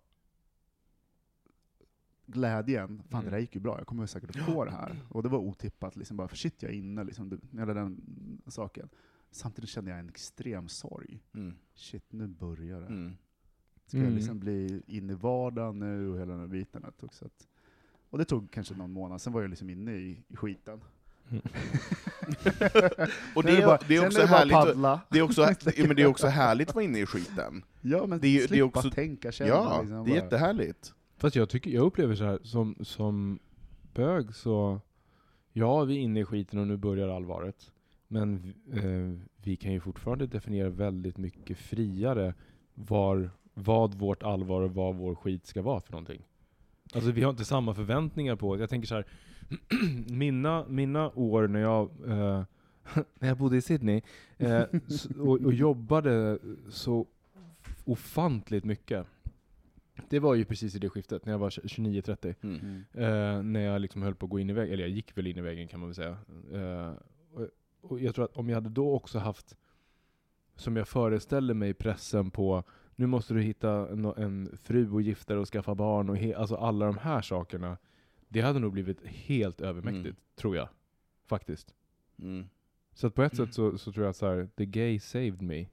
[2.26, 3.26] glädjen, fan mm.
[3.26, 4.96] det där gick ju bra, jag kommer säkert att få det här.
[5.10, 8.02] Och det var otippat, liksom bara, för shit jag är inne, liksom, hela den
[8.48, 8.90] saken.
[9.32, 11.24] Samtidigt kände jag en extrem sorg.
[11.34, 11.54] Mm.
[11.74, 12.88] Shit, nu börjar det.
[12.88, 13.14] Mm.
[13.86, 14.18] Ska jag mm.
[14.18, 16.86] liksom bli in i vardagen nu och hela den här biten?
[18.10, 20.82] Och det tog kanske någon månad, sen var jag liksom inne i, i skiten.
[21.30, 21.44] Mm.
[23.36, 25.02] och det, är, det, bara, det är också härligt, paddla.
[25.10, 25.44] det är också,
[26.28, 27.66] härligt att vara inne i skiten.
[27.82, 29.50] Ja, men det slippa det är också, tänka, känna.
[29.50, 30.24] Ja, liksom, det är bara.
[30.24, 30.94] jättehärligt.
[31.18, 33.40] Fast jag, tycker, jag upplever så här som, som
[33.94, 34.80] bög så,
[35.54, 37.72] ja vi är inne i skiten och nu börjar allvaret.
[38.08, 42.34] Men eh, vi kan ju fortfarande definiera väldigt mycket friare
[42.74, 46.22] var, vad vårt allvar och vad vår skit ska vara för någonting.
[46.96, 48.60] Alltså vi har inte samma förväntningar på oss.
[48.60, 49.06] Jag tänker så här,
[50.12, 52.42] mina, mina år när jag, eh,
[53.20, 54.02] när jag bodde i Sydney
[54.38, 54.64] eh,
[55.20, 56.38] och, och, jobbade
[56.70, 57.08] så
[57.86, 59.08] ofantligt mycket.
[60.10, 62.36] Det var ju precis i det skiftet, när jag var 29-30.
[62.44, 62.84] Mm.
[62.94, 65.28] Eh, när jag liksom höll på att gå in i väggen, eller jag gick väl
[65.28, 66.18] in i väggen kan man väl säga.
[66.54, 66.94] Eh,
[67.34, 67.48] och,
[67.82, 69.58] och jag tror att om jag hade då också haft,
[70.56, 72.64] som jag föreställer mig, pressen på
[72.96, 76.36] nu måste du hitta en, en fru och gifta dig och skaffa barn och he,
[76.38, 77.78] alltså alla de här sakerna
[78.34, 80.16] det hade nog blivit helt övermäktigt, mm.
[80.36, 80.70] tror jag.
[81.26, 81.76] Faktiskt.
[82.20, 82.46] Mm.
[82.94, 83.46] Så på ett mm.
[83.46, 85.66] sätt så, så, tror jag att så the gay saved me.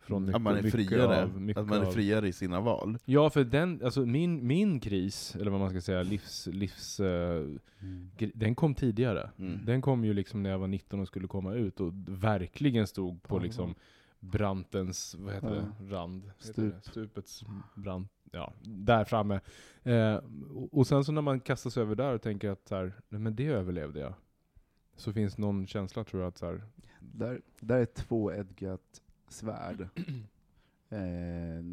[0.00, 2.98] Från mycket, att man är friare, av, att man är friare i sina val.
[3.04, 6.48] Ja, för den, alltså min, min kris, eller vad man ska säga, livs...
[6.52, 7.36] livs eh,
[7.80, 8.10] mm.
[8.34, 9.30] Den kom tidigare.
[9.38, 9.60] Mm.
[9.64, 13.22] Den kom ju liksom när jag var 19 och skulle komma ut och verkligen stod
[13.22, 13.74] på liksom
[14.20, 15.68] brantens, vad heter ja.
[15.86, 16.30] det, rand?
[16.38, 16.74] Stup.
[16.84, 16.90] Det?
[16.90, 17.44] Stupets
[17.74, 19.40] brant, ja, där framme.
[19.82, 20.14] Eh,
[20.54, 23.20] och, och sen så när man kastas över där och tänker att så här, nej
[23.20, 24.14] men det överlevde jag.
[24.96, 26.62] Så finns någon känsla tror jag att så här,
[27.00, 29.80] Där, där är två Edgat svärd.
[30.88, 31.64] eh,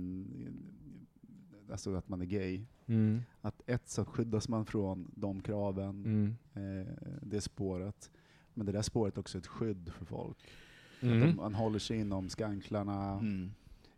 [1.72, 2.66] alltså att man är gay.
[2.86, 3.22] Mm.
[3.41, 6.06] Att ett så skyddas man från de kraven,
[6.54, 6.88] mm.
[6.88, 8.12] eh, det spåret.
[8.54, 10.38] Men det där spåret är också ett skydd för folk.
[11.00, 11.36] Mm.
[11.36, 13.12] man håller sig inom skanklarna.
[13.12, 13.52] Mm.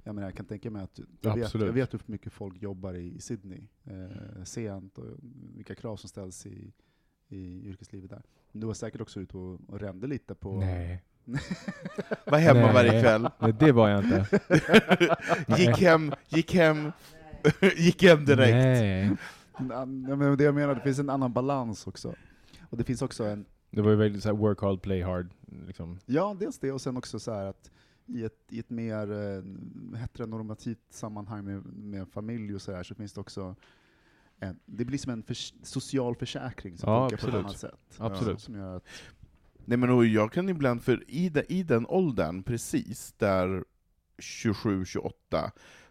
[0.03, 2.93] Jag, menar, jag kan tänka mig att, jag vet, jag vet hur mycket folk jobbar
[2.93, 5.05] i, i Sydney eh, sent och
[5.55, 6.73] vilka krav som ställs i,
[7.27, 8.21] i yrkeslivet där.
[8.51, 10.59] du var säkert också ute och, och rände lite på...
[10.59, 11.03] Nej.
[12.25, 12.73] var hemma Nej.
[12.73, 13.29] varje kväll.
[13.39, 14.39] Nej, det var jag inte.
[15.57, 16.91] gick hem, gick hem,
[17.77, 18.53] gick hem direkt.
[19.61, 19.97] Nej.
[20.37, 22.15] det jag menar, det finns en annan balans också.
[22.69, 25.27] Och det finns också en, det var ju väldigt såhär, work hard, play hard.
[25.67, 25.99] Liksom.
[26.05, 27.71] Ja, dels det, och sen också så att
[28.05, 29.43] i ett, i ett mer eh,
[29.99, 33.55] heteronormativt sammanhang med, med familj och sådär, så finns det också
[34.39, 37.33] en, det blir som en förs social försäkring som ja, funkar absolut.
[37.33, 37.97] på ett annat sätt.
[38.01, 38.49] Absolut.
[38.49, 38.83] Ja, att...
[39.65, 43.63] Nej men jag kan ibland, för i, de, i den åldern precis, där
[44.17, 45.11] 27-28,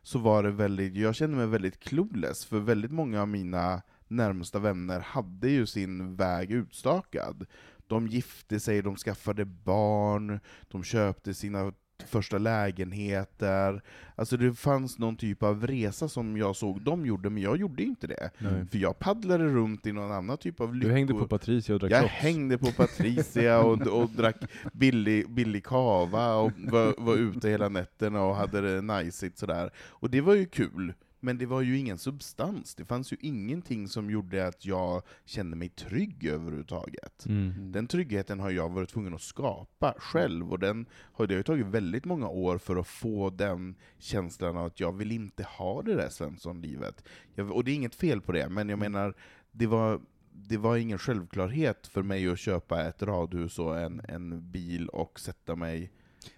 [0.03, 4.59] så var det väldigt, jag kände mig väldigt clueless, för väldigt många av mina närmsta
[4.59, 7.47] vänner hade ju sin väg utstakad.
[7.87, 11.73] De gifte sig, de skaffade barn, de köpte sina
[12.07, 13.83] första lägenheter.
[14.15, 17.83] Alltså det fanns någon typ av resa som jag såg de gjorde, men jag gjorde
[17.83, 18.31] inte det.
[18.39, 18.67] Nej.
[18.71, 20.89] För jag paddlade runt i någon annan typ av lycko.
[20.89, 22.13] Du hängde på Patricia och drack Jag shots.
[22.15, 24.37] hängde på Patricia och, och drack
[24.73, 29.71] billig, billig kava och var, var ute hela nätterna och hade det najsigt sådär.
[29.81, 30.95] Och det var ju kul.
[31.21, 35.57] Men det var ju ingen substans, det fanns ju ingenting som gjorde att jag kände
[35.57, 37.27] mig trygg överhuvudtaget.
[37.27, 37.51] Mm.
[37.51, 37.73] mm.
[37.73, 40.85] Den tryggheten har jag varit tvungen att skapa själv, och den
[41.29, 45.13] det har tagit väldigt många år för att få den känslan av att jag vill
[45.13, 47.05] inte ha det där Svensson-livet.
[47.53, 48.93] Och det är inget fel på det, men jag mm.
[48.93, 49.15] menar,
[49.53, 50.01] det var
[50.41, 55.21] det var ingen självklarhet för mig att köpa ett radhus och en, en bil och
[55.21, 55.91] sätta mig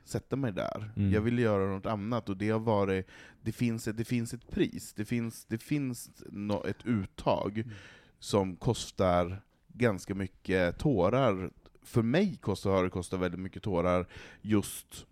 [0.05, 0.91] sätta mig där.
[0.97, 1.13] Mm.
[1.13, 3.07] Jag vill göra något annat, och det har varit,
[3.43, 7.71] det finns ett, det finns ett pris, det finns, det finns no, ett uttag mm.
[8.19, 11.51] som kostar ganska mycket tårar.
[11.83, 14.07] För mig kostar, har det kostat väldigt mycket tårar,
[14.43, 15.07] just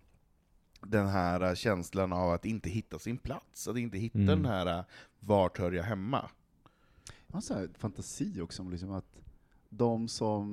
[0.87, 4.27] den här känslan av att inte hitta sin plats, att inte hitta mm.
[4.27, 4.83] den här
[5.19, 6.29] ”vart hör jag hemma?”
[7.31, 9.21] Jag har en fantasi också, liksom att
[9.69, 10.43] de som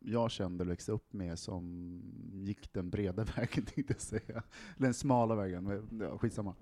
[0.00, 2.00] jag kände och växte upp med som
[2.32, 4.22] gick den breda vägen, tänkte jag säga.
[4.28, 4.42] Eller
[4.86, 6.54] den smala vägen, ja, skitsamma.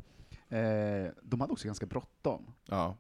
[0.49, 2.45] Eh, de hade också ganska bråttom.
[2.65, 2.97] Ja.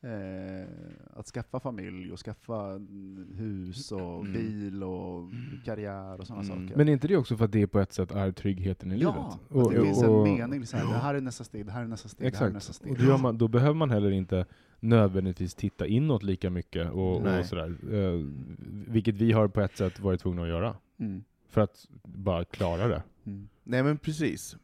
[0.00, 0.68] Eh,
[1.14, 2.80] att skaffa familj och skaffa
[3.36, 4.32] hus och mm.
[4.32, 5.60] bil och mm.
[5.64, 6.68] karriär och sådana mm.
[6.68, 6.78] saker.
[6.78, 8.98] Men är inte det också för att det på ett sätt är tryggheten i ja,
[8.98, 9.40] livet?
[9.50, 10.66] Ja, att det och, finns en mening.
[10.66, 12.38] Så liksom, det här är nästa steg, det här är nästa steg, exakt.
[12.40, 12.92] det här är nästa steg.
[12.92, 14.46] Och då, man, då behöver man heller inte
[14.80, 17.74] nödvändigtvis titta inåt lika mycket, och, och sådär.
[17.92, 18.24] Eh,
[18.92, 20.76] vilket vi har på ett sätt varit tvungna att göra.
[20.98, 21.24] Mm.
[21.48, 23.02] För att bara klara det.
[23.26, 23.48] Mm.
[23.64, 24.56] Nej men precis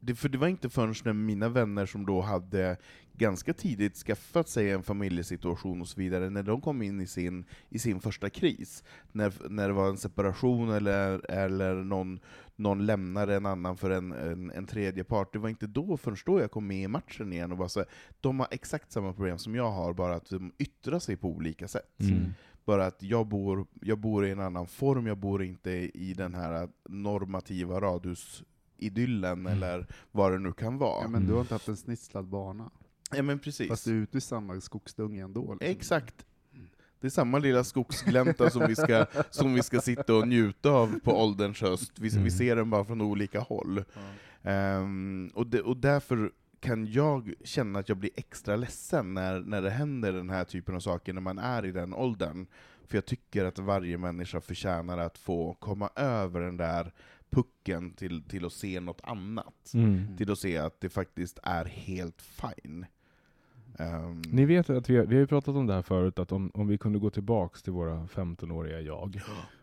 [0.00, 2.76] det, för det var inte förrän när mina vänner som då hade
[3.12, 7.44] ganska tidigt skaffat sig en familjesituation och så vidare, när de kom in i sin,
[7.68, 12.20] i sin första kris, när, när det var en separation eller, eller någon,
[12.56, 16.16] någon lämnade en annan för en, en, en tredje part, det var inte då förrän
[16.26, 17.84] då jag kom med i matchen igen och bara så
[18.20, 21.68] de har exakt samma problem som jag har, bara att de yttrar sig på olika
[21.68, 22.00] sätt.
[22.00, 22.12] Mm.
[22.12, 22.30] mm.
[22.64, 26.34] Bara att jag bor, jag bor i en annan form, jag bor inte i den
[26.34, 28.42] här normativa radhus
[28.80, 29.46] idyllen, mm.
[29.52, 31.02] eller vad det nu kan vara.
[31.02, 31.76] Ja, men du har inte haft en mm.
[31.76, 32.70] snitslad bana.
[33.16, 33.68] Ja, men precis.
[33.68, 35.40] Fast du är ute i samma skogsdunge ändå.
[35.40, 35.58] Liksom.
[35.70, 36.26] Exakt.
[36.54, 36.66] Mm.
[37.00, 40.98] Det är samma lilla skogsglänta som, vi ska, som vi ska sitta och njuta av
[41.00, 41.92] på ålderns höst.
[41.98, 42.24] Vi, mm.
[42.24, 43.84] vi ser den bara från olika håll.
[44.42, 44.82] Mm.
[44.82, 49.62] Um, och, de, och därför kan jag känna att jag blir extra ledsen när, när
[49.62, 52.46] det händer den här typen av saker, när man är i den åldern.
[52.86, 56.92] För jag tycker att varje människa förtjänar att få komma över den där
[57.30, 59.70] pucken till, till att se något annat.
[59.74, 60.16] Mm.
[60.16, 62.86] Till att se att det faktiskt är helt fine.
[63.78, 66.50] Um, Ni vet att vi, vi har ju pratat om det här förut, att om,
[66.54, 69.20] om vi kunde gå tillbaks till våra 15-åriga jag,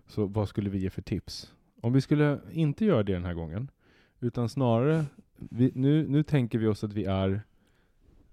[0.07, 1.53] så vad skulle vi ge för tips?
[1.81, 3.71] Om vi skulle inte göra det den här gången,
[4.19, 5.05] utan snarare,
[5.37, 7.41] vi, nu, nu tänker vi oss att vi är,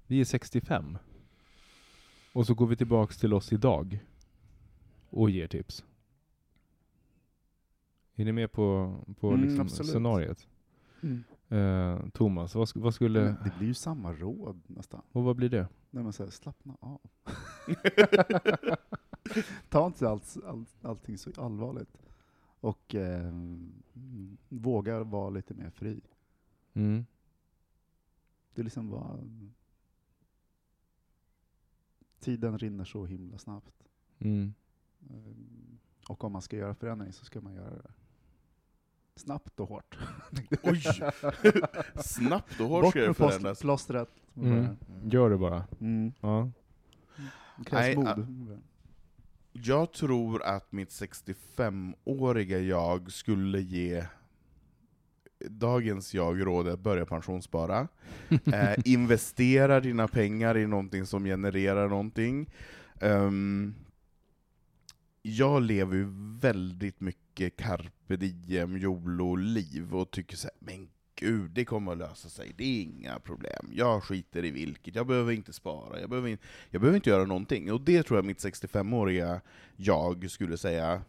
[0.06, 0.98] vi är 65.
[2.32, 3.98] Och så går vi tillbaks till oss idag
[5.10, 5.84] och ger tips.
[8.16, 10.48] Är ni med på, på mm, liksom scenariet?
[11.02, 11.24] Mm.
[11.48, 13.20] Eh, Thomas, vad, vad, skulle...
[13.20, 15.02] det blir ju samma råd nästan.
[15.12, 15.68] Och vad blir det?
[15.90, 17.00] När man säger slappna av.
[19.68, 21.98] Ta inte alls, all, allting så allvarligt.
[22.60, 23.32] Och eh,
[24.48, 26.00] våga vara lite mer fri.
[26.74, 27.06] Mm.
[28.54, 29.18] Det är liksom bara...
[32.20, 33.84] Tiden rinner så himla snabbt.
[34.18, 34.54] Mm.
[35.10, 37.90] Ehm, och om man ska göra förändring så ska man göra det
[39.16, 39.98] Snabbt och hårt.
[40.62, 40.82] Oj!
[42.04, 43.36] Snabbt och hårt Bort ska det förändras.
[43.42, 44.08] Bort med plåstret.
[44.36, 44.52] Mm.
[44.52, 44.76] mm.
[45.04, 45.64] Gör det bara.
[45.80, 46.12] Mm.
[46.20, 46.50] Ja.
[47.72, 48.16] Nej, ah,
[49.52, 54.04] Jag tror att mitt 65-åriga jag skulle ge
[55.50, 57.80] dagens jag rådet att börja pensionsspara.
[58.28, 62.50] eh, investera dina pengar i någonting som genererar någonting.
[63.00, 63.74] Ehm,
[65.22, 66.06] jag lever ju
[66.40, 71.98] väldigt mycket mycket carpe diem, jolo-liv och tycker så här, men gud, det kommer att
[71.98, 73.70] lösa sig, det är inga problem.
[73.72, 76.38] Jag skiter i vilket, jag behöver inte spara, jag behöver, in,
[76.70, 77.72] jag behöver inte göra någonting.
[77.72, 79.40] Och det tror jag mitt 65-åriga
[79.76, 81.02] jag skulle säga,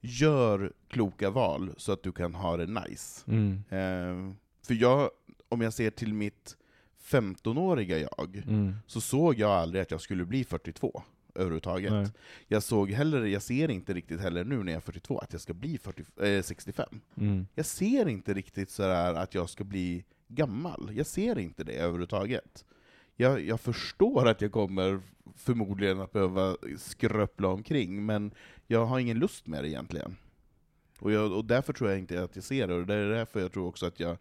[0.00, 3.24] gör kloka val så att du kan ha det nice.
[3.28, 3.52] Mm.
[3.68, 4.34] Eh,
[4.66, 5.10] för jag,
[5.48, 6.56] om jag ser till mitt
[7.04, 8.74] 15-åriga jag, mm.
[8.86, 11.02] så såg jag aldrig att jag skulle bli 42
[11.34, 11.92] överhuvudtaget.
[11.92, 12.06] Nej.
[12.48, 15.40] Jag såg heller, jag ser inte riktigt heller nu när jag är 42 att jag
[15.42, 17.00] ska bli 40, äh, 65.
[17.16, 17.46] Mm.
[17.54, 20.90] Jag ser inte riktigt sådär att jag ska bli gammal.
[20.94, 22.64] Jag ser inte det överhuvudtaget.
[23.16, 25.00] Jag, jag förstår att jag kommer
[25.36, 28.30] förmodligen att behöva skröpla omkring, men
[28.66, 30.16] jag har ingen lust med det egentligen.
[31.00, 33.40] Och, jag, och därför tror jag inte att jag ser det, och det är därför
[33.40, 34.16] jag tror också att jag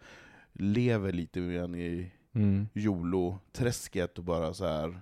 [0.53, 2.67] lever lite mer i mm.
[2.73, 4.99] jolo-träsket och bara så här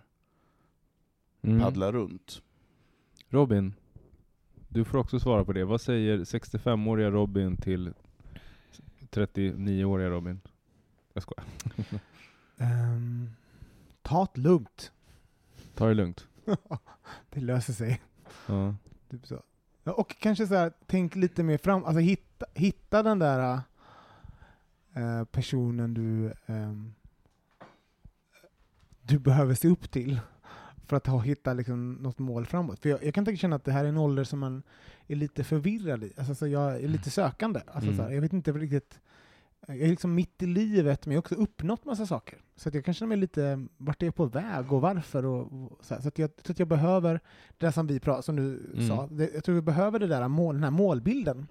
[1.48, 1.62] mm.
[1.64, 2.42] paddlar runt.
[3.30, 3.74] Robin,
[4.70, 5.66] du får också svara på det.
[5.66, 7.94] Vad säger 65-åriga Robin till
[9.12, 10.42] 39-åriga Robin?
[11.14, 11.46] Jag skojar.
[12.58, 13.30] um,
[14.02, 14.92] ta det lugnt.
[15.76, 16.28] Ta det lugnt.
[17.30, 18.02] det löser sig.
[18.48, 18.76] Ja.
[19.10, 19.44] Typ så.
[19.84, 23.60] Och kanske så här, tänk lite mer fram, alltså hitta, hitta den där
[24.94, 26.94] äh, personen du, ähm,
[29.02, 30.20] du behöver se upp till
[30.88, 32.80] för att ha, hitta liksom något mål framåt.
[32.80, 34.64] För jag, jag kan tänka känna att det här är en ålder som man
[35.08, 36.14] är lite förvirrad i.
[36.18, 36.92] Alltså, alltså jag är mm.
[36.92, 37.60] lite sökande.
[37.72, 38.00] Alltså, mm.
[38.06, 39.00] här, jag vet inte riktigt.
[39.68, 42.38] Jag är liksom mitt i livet, men jag har också uppnått massa saker.
[42.56, 45.26] Så att jag kan känna mig lite, vart är jag på väg och varför?
[45.26, 47.14] Och, och så, så att jag tror att jag behöver
[47.58, 48.88] det där som vi pratade, som du mm.
[48.88, 49.08] sa.
[49.12, 51.48] Det, jag tror vi behöver det där mål, den här målbilden.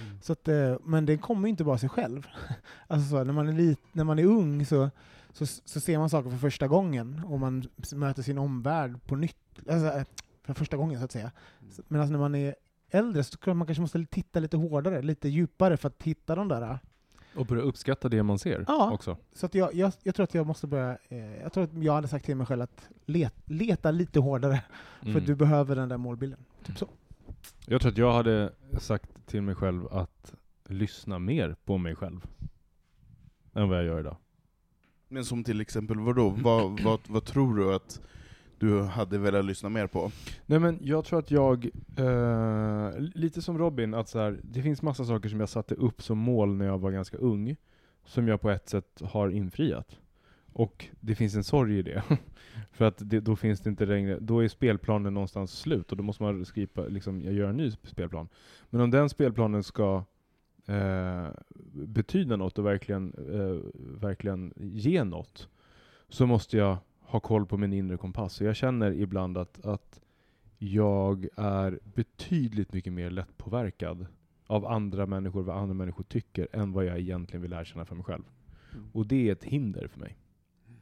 [0.00, 0.16] Mm.
[0.22, 2.26] Så att, eh, men den kommer ju inte bara sig själv.
[2.86, 4.90] Alltså så, när, man är lit, när man är ung så
[5.36, 7.62] så, så ser man saker för första gången och man
[7.94, 9.36] möter sin omvärld på nytt,
[9.70, 10.06] alltså, eh,
[10.44, 11.30] för första gången så att säga.
[11.60, 11.72] Mm.
[11.88, 12.54] Men alltså, när man är
[12.88, 16.48] äldre så tror man kanske måste titta lite hårdare, lite djupare för att hitta de
[16.48, 16.76] där eh,
[17.36, 19.16] och börja uppskatta det man ser ja, också.
[19.32, 22.08] Så jag, jag, jag, tror att jag måste börja, eh, jag tror att jag hade
[22.08, 24.64] sagt till mig själv att let, leta lite hårdare,
[25.00, 25.24] för mm.
[25.24, 26.40] du behöver den där målbilden.
[26.64, 26.86] Typ så.
[27.66, 30.34] Jag tror att jag hade sagt till mig själv att
[30.64, 32.20] lyssna mer på mig själv
[33.54, 34.16] än vad jag gör idag.
[35.08, 36.28] Men som till exempel vadå?
[36.30, 38.00] Vad, vad, vad tror du att
[38.58, 40.10] du hade velat lyssna mer på?
[40.46, 41.64] Nej men jag tror att jag,
[41.96, 46.02] eh, lite som Robin, att så här, det finns massa saker som jag satte upp
[46.02, 47.56] som mål när jag var ganska ung,
[48.04, 49.98] som jag på ett sätt har infriat.
[50.52, 52.02] Och det finns en sorg i det.
[52.72, 56.02] För att det, då finns det inte längre, då är spelplanen någonstans slut och då
[56.02, 58.28] måste man skriva, liksom, jag gör en ny spelplan.
[58.70, 60.04] Men om den spelplanen ska
[60.66, 61.26] eh,
[61.86, 65.48] betyda något och verkligen, eh, verkligen ge något,
[66.08, 68.40] så måste jag ha koll på min inre kompass.
[68.40, 70.00] Och jag känner ibland att, att
[70.58, 74.06] jag är betydligt mycket mer lättpåverkad
[74.46, 78.04] av andra människor, vad andra människor tycker, än vad jag egentligen vill erkänna för mig
[78.04, 78.22] själv.
[78.72, 78.84] Mm.
[78.92, 80.16] Och det är ett hinder för mig.
[80.68, 80.78] Mm.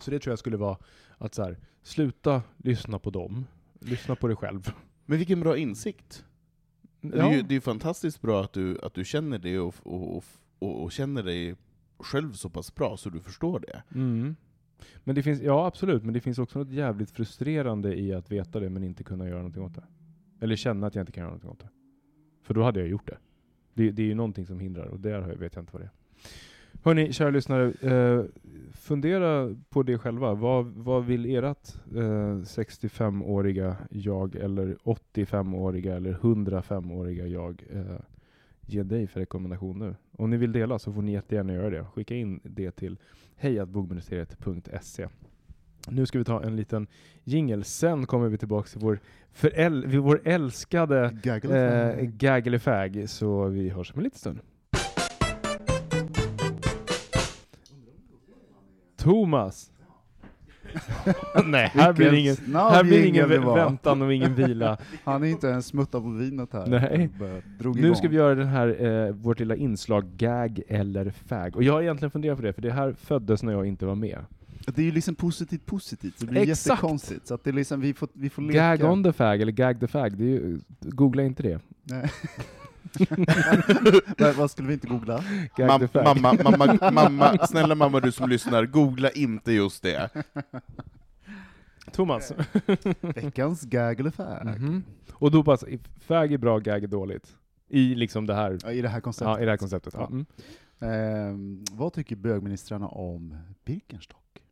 [0.00, 0.76] Så det tror jag skulle vara
[1.18, 3.46] att så här, sluta lyssna på dem,
[3.80, 4.70] lyssna på dig själv.
[5.06, 6.24] Men vilken bra insikt.
[7.00, 10.24] Det är ju det är fantastiskt bra att du, att du känner det och, och,
[10.58, 11.54] och, och känner dig
[11.98, 13.82] själv så pass bra så du förstår det.
[13.94, 14.36] Mm.
[15.04, 18.60] Men det finns, ja absolut, men det finns också något jävligt frustrerande i att veta
[18.60, 19.84] det men inte kunna göra någonting åt det.
[20.40, 21.68] Eller känna att jag inte kan göra någonting åt det.
[22.42, 23.16] För då hade jag gjort det.
[23.74, 25.92] Det, det är ju någonting som hindrar och där vet jag inte vad det är.
[26.82, 27.72] Hörni, kära lyssnare.
[27.92, 28.24] Eh,
[28.74, 30.34] fundera på det själva.
[30.34, 31.44] Vad, vad vill ert
[31.96, 37.84] eh, 65-åriga jag eller 85-åriga eller 105-åriga jag eh,
[38.66, 39.96] ge dig för rekommendationer?
[40.12, 41.84] Om ni vill dela så får ni jättegärna göra det.
[41.84, 42.98] Skicka in det till
[43.36, 45.08] hejatbogministeriet.se.
[45.88, 46.86] Nu ska vi ta en liten
[47.24, 48.98] jingel, sen kommer vi tillbaka till vår,
[49.32, 52.04] föräl- vår älskade Gagglefag, eh,
[52.54, 54.38] gaggle så vi hörs om en liten stund.
[59.08, 59.70] Thomas.
[61.44, 64.78] Nej, här blir ingen, här blir ingen väntan och ingen vila.
[65.04, 66.66] Han är inte ens smutta på vinet här.
[66.66, 67.08] Nej.
[67.74, 71.52] Nu ska vi göra den här, eh, vårt lilla inslag Gag eller Fag.
[71.56, 73.94] Och jag har egentligen funderat på det, för det här föddes när jag inte var
[73.94, 74.18] med.
[74.66, 76.66] Det är ju liksom positivt positivt, så det blir Exakt.
[76.70, 77.26] jättekonstigt.
[77.26, 78.76] Så att det är liksom, vi får, vi får leka.
[78.76, 81.60] Gag on the fag, eller gag the fag, det ju, googla inte det.
[81.84, 82.10] Nej.
[84.18, 85.24] Men, vad skulle vi inte googla?
[85.58, 90.08] Mam, mamma, mamma, mamma, snälla mamma du som lyssnar, googla inte just det.
[91.92, 92.30] Thomas.
[92.30, 92.44] Eh,
[93.00, 94.40] veckans gag eller fag.
[94.42, 94.82] Mm -hmm.
[95.12, 95.64] Och då pass,
[96.00, 97.34] fag är bra, gag är dåligt.
[97.68, 99.26] I liksom det här, ja, i det här konceptet.
[99.28, 100.06] Ja, i det här konceptet ja.
[100.06, 100.26] mm.
[100.80, 104.42] ehm, vad tycker bögministrarna om Birkenstock?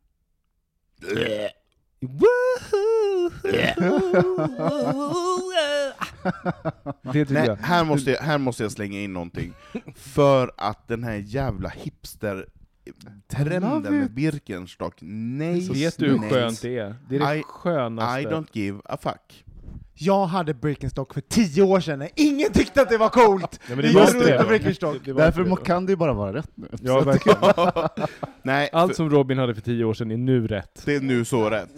[1.99, 2.96] Woohoo!
[7.11, 9.53] Nej, här, måste jag, här måste jag slänga in någonting.
[9.95, 12.45] För att den här jävla hipster
[13.31, 15.69] trenden med Birkenstock, nej.
[15.73, 16.95] Vet du hur skönt det är?
[17.09, 18.21] Det är det I, skönaste.
[18.21, 19.43] I don't give a fuck.
[19.99, 23.59] Jag hade Birkenstock för tio år sedan när ingen tyckte att det var coolt!
[23.67, 24.93] Nej, men det jag trodde Birkenstock.
[25.05, 25.55] Det, det Därför det.
[25.55, 26.67] kan det ju bara vara rätt nu.
[26.81, 27.37] Ja, verkligen.
[28.41, 30.81] nej, Allt som Robin hade för tio år sedan är nu rätt.
[30.85, 31.69] Det är nu så rätt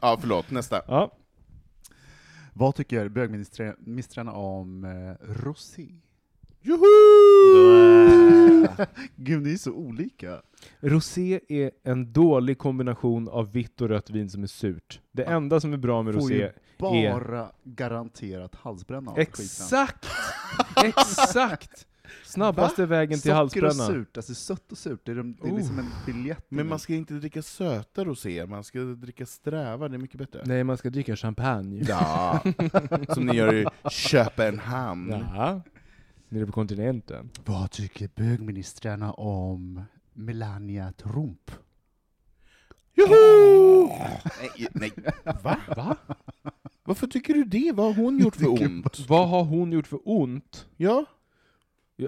[0.00, 0.50] ja, förlåt.
[0.50, 0.82] Nästa.
[0.86, 1.12] Ja.
[2.54, 5.88] Vad tycker bögministrarna om eh, rosé?
[6.60, 6.78] Juhu!
[9.16, 10.42] Gud, ni är så olika.
[10.80, 15.00] Rosé är en dålig kombination av vitt och rött vin som är surt.
[15.12, 15.28] Det Ja.
[15.30, 16.52] enda som är bra med Får rosé ju är...
[16.78, 19.32] bara garanterat halsbränna av skiten.
[19.32, 20.06] Exakt!
[20.84, 21.86] Exakt!
[22.24, 22.86] Snabbaste Va?
[22.86, 23.70] vägen till halsbrännan.
[23.72, 25.56] Socker och surt, alltså sött och surt, det är, de, det är oh.
[25.58, 26.06] liksom en oh.
[26.06, 26.46] biljett.
[26.48, 30.42] Men man ska inte dricka söta roséer, man ska dricka sträva, det är mycket bättre.
[30.44, 31.84] Nej, man ska dricka champagne.
[31.88, 32.40] Ja,
[33.14, 35.10] som ni gör i Köpenhamn.
[35.10, 35.60] Ja.
[36.28, 37.30] Nere på kontinenten.
[37.44, 39.82] Vad tycker bögministrarna om
[40.12, 41.50] Melania Trump?
[42.94, 43.88] Joho!
[44.40, 44.92] nej, nej.
[45.42, 45.60] Va?
[45.76, 45.96] Va?
[46.84, 47.72] Varför tycker du det?
[47.74, 48.98] Vad har hon gjort för ont?
[49.08, 50.68] Vad har hon gjort för ont?
[50.76, 51.04] Ja?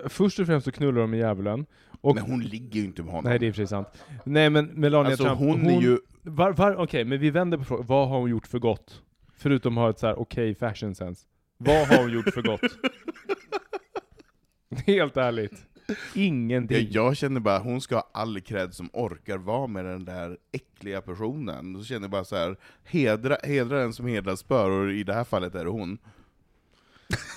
[0.09, 1.67] Först och främst så knullar de med djävulen.
[2.01, 3.31] Och, men hon ligger ju inte med honom.
[3.31, 3.89] Nej, det är precis sant.
[4.25, 5.99] Nej men Melania alltså, Trump, hon, hon är ju...
[6.23, 7.87] Var, var, Okej, okay, men vi vänder på frågan.
[7.87, 9.03] Vad har hon gjort för gott?
[9.37, 11.27] Förutom att ha ett så här okej okay fashion sense.
[11.59, 12.61] Vad har hon gjort för gott?
[14.87, 15.65] Helt ärligt.
[16.15, 16.77] Ingenting.
[16.91, 20.05] Jag, jag känner bara, att hon ska ha all cred som orkar vara med den
[20.05, 21.79] där äckliga personen.
[21.79, 25.15] Så känner jag bara så här, hedra, hedra den som hedras bör, och i det
[25.15, 25.99] här fallet är det hon.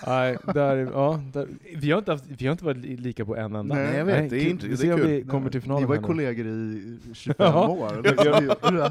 [0.08, 1.48] Nej, där, ja, där,
[1.78, 3.76] vi, har inte haft, vi har inte varit lika på en enda.
[3.76, 4.20] Nej, jag vet.
[4.22, 5.08] Nej, det är, inte, det är kul.
[5.08, 5.82] Vi kommer till finalen.
[5.84, 7.70] Ni var ju kollegor i 25 ja.
[7.70, 8.02] år.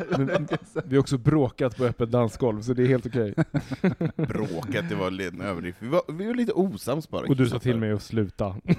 [0.18, 0.49] Men,
[0.84, 3.32] vi har också bråkat på öppet dansgolv, så det är helt okej.
[3.39, 4.09] Okay.
[4.26, 5.78] Bråkat, det var en överdrift.
[5.80, 7.26] Vi var, vi var lite osams bara.
[7.26, 8.55] Och du sa till mig att sluta.
[8.64, 8.74] Ja.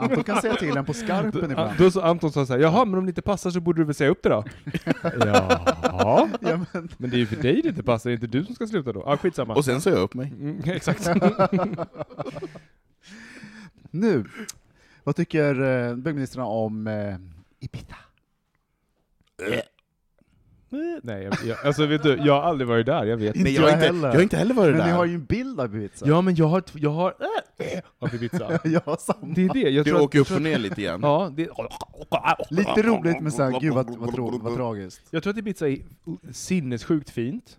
[0.00, 1.72] Anton kan säga till en på skarpen ibland.
[1.78, 3.94] Då så Anton sa såhär, jaha, men om det inte passar så borde du väl
[3.94, 4.44] säga upp det då?
[5.02, 5.48] Jaha?
[6.00, 6.66] Ja, men.
[6.98, 8.66] men det är ju för dig det inte passar, det är inte du som ska
[8.66, 9.02] sluta då.
[9.02, 9.54] Ah, skitsamma.
[9.54, 10.32] Och sen sa jag upp mig.
[10.42, 11.10] Mm, exakt.
[13.90, 14.24] nu,
[15.04, 17.16] vad tycker eh, byggministrarna om eh,
[17.60, 17.96] Ibiza?
[19.52, 19.58] Eh.
[20.74, 23.34] Eh, nej, jag, jag, alltså vet du, jag har aldrig varit där, jag vet.
[23.36, 24.08] Nej, jag, har inte, heller.
[24.08, 24.86] jag har inte heller varit Men där.
[24.86, 26.06] ni har ju en bild av Ibiza.
[26.08, 26.62] Ja, men jag har...
[26.72, 28.48] Jag har äh, av Ibiza.
[28.64, 29.34] jag har samma.
[29.34, 31.00] Det är det, jag Du tror åker upp och ner lite igen.
[31.02, 31.48] Ja, det,
[32.50, 35.02] Lite roligt men såhär, gud vad, vad, tro, vad tragiskt.
[35.10, 35.78] jag tror att Ibiza är
[36.32, 37.58] sinnessjukt fint,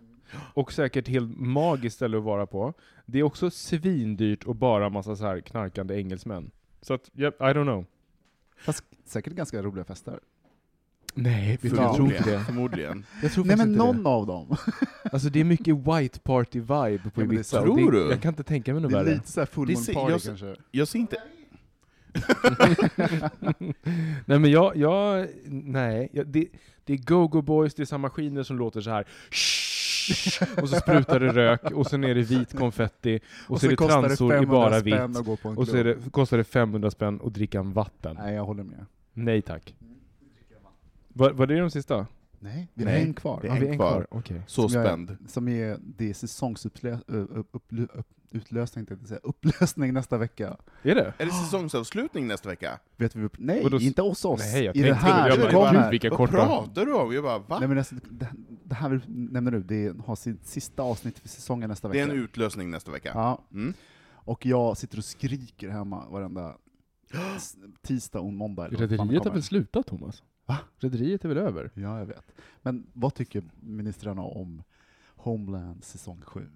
[0.53, 2.73] och säkert helt magiskt ställe att vara på.
[3.05, 6.51] Det är också svindyrt och bara massa så här knarkande engelsmän.
[6.81, 7.85] Så att, yep, I don't know.
[8.57, 10.19] Fast säkert ganska roliga fester.
[11.15, 12.39] Nej, jag tror inte det.
[12.45, 13.05] Förmodligen.
[13.23, 14.09] Jag tror Nej men någon det.
[14.09, 14.55] av dem.
[15.11, 17.61] Alltså det är mycket white party-vibe på ja, Ibiza.
[17.61, 18.09] Tror det, du?
[18.09, 19.03] Jag kan inte tänka mig något värre.
[19.03, 20.55] Det är lite såhär fullmåneparty kanske.
[20.71, 21.17] Jag ser inte...
[24.25, 26.09] nej men jag, jag nej.
[26.13, 26.47] Jag, det,
[26.85, 29.07] det är Go-Go Boys, det är samma maskiner som låter så här.
[29.31, 29.72] Shh!
[30.61, 33.65] och så sprutar det rök, och sen är det vit konfetti, och, och så, så,
[33.65, 34.95] är det transor i bara vitt,
[35.43, 38.15] och, och så det, kostar det 500 spänn att dricka en vatten.
[38.19, 38.85] Nej, jag håller med.
[39.13, 39.75] Nej tack.
[41.07, 42.07] Var, var det de sista?
[42.43, 43.39] Nej, vi har en kvar.
[43.41, 44.03] Det är en, ja, en kvar.
[44.07, 44.19] kvar.
[44.19, 44.37] Okay.
[44.47, 45.09] Så som spänd.
[45.09, 47.17] Är, som är, det är säsongsutlösning,
[48.31, 50.57] utlösning, säga, upplösning nästa vecka.
[50.83, 51.13] Är det?
[51.17, 52.79] Är det säsongsavslutning nästa vecka?
[52.97, 54.39] Vet vi, nej, då, inte hos oss.
[54.39, 55.29] Nej, jag I det här.
[55.29, 56.31] Jag bara, bara, vilka vad korta.
[56.31, 57.13] pratar du om?
[57.13, 57.59] Jag bara, va?
[57.59, 58.27] Nej, men alltså, det,
[58.63, 62.05] det här vi nämner nu, det har sitt sista avsnitt för säsongen nästa vecka.
[62.05, 63.11] Det är en utlösning nästa vecka?
[63.13, 63.41] Ja.
[63.53, 63.73] Mm.
[64.11, 66.57] Och jag sitter och skriker hemma varenda
[67.81, 68.67] tisdag och måndag.
[68.67, 70.23] Rederiet har väl slutat, Thomas?
[70.45, 70.57] Va?
[70.77, 71.71] Rederiet är väl över?
[71.73, 72.31] Ja, jag vet.
[72.61, 74.63] Men vad tycker ministrarna om
[75.07, 76.47] Homeland säsong 7?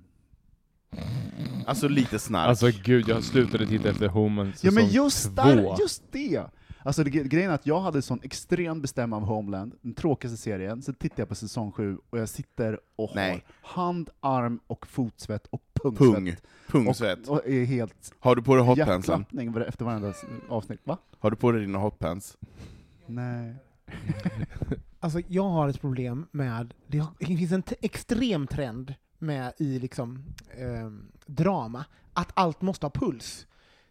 [1.65, 2.49] Alltså lite snark.
[2.49, 4.77] Alltså gud, jag slutade titta efter Homeland säsong 2.
[4.79, 6.43] Ja men just, där, just det!
[6.85, 10.81] Alltså det, grejen är att jag hade sån extrem bestämma av Homeland, den tråkigaste serien,
[10.81, 13.43] sen tittar jag på säsong 7 och jag sitter och Nej.
[13.61, 16.13] har hand, arm och fotsvett och pungsvett.
[16.21, 16.35] Pung.
[16.67, 17.27] Pungsvett.
[17.27, 19.25] Och, och är helt har du på dig hotpantsen?
[19.67, 20.13] efter varenda
[20.49, 20.79] avsnitt.
[20.83, 20.97] Va?
[21.19, 22.37] Har du på dig dina hotpants?
[23.05, 23.55] Nej.
[24.99, 30.25] alltså jag har ett problem med, det, finns en extrem trend med i liksom,
[30.57, 30.91] eh,
[31.25, 33.47] drama, att allt måste ha puls.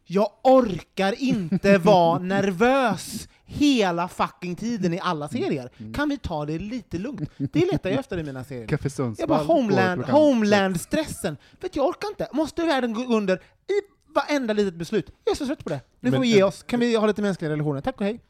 [0.08, 5.70] Jag orkar inte vara nervös hela fucking tiden i alla serier.
[5.78, 5.92] Mm.
[5.94, 7.30] Kan vi ta det lite lugnt?
[7.36, 8.66] Det letar jag efter i mina serier.
[8.68, 8.88] Café
[9.18, 11.36] jag bara homeland, homeland-stressen.
[11.60, 12.28] För jag orkar inte.
[12.32, 13.36] Måste världen gå under
[13.68, 13.72] i
[14.14, 15.10] varenda litet beslut?
[15.24, 15.80] Jag är så trött på det.
[16.00, 16.62] Nu får vi ge oss.
[16.62, 17.80] Kan vi ha lite mänskliga relationer?
[17.80, 18.20] Tack och hej.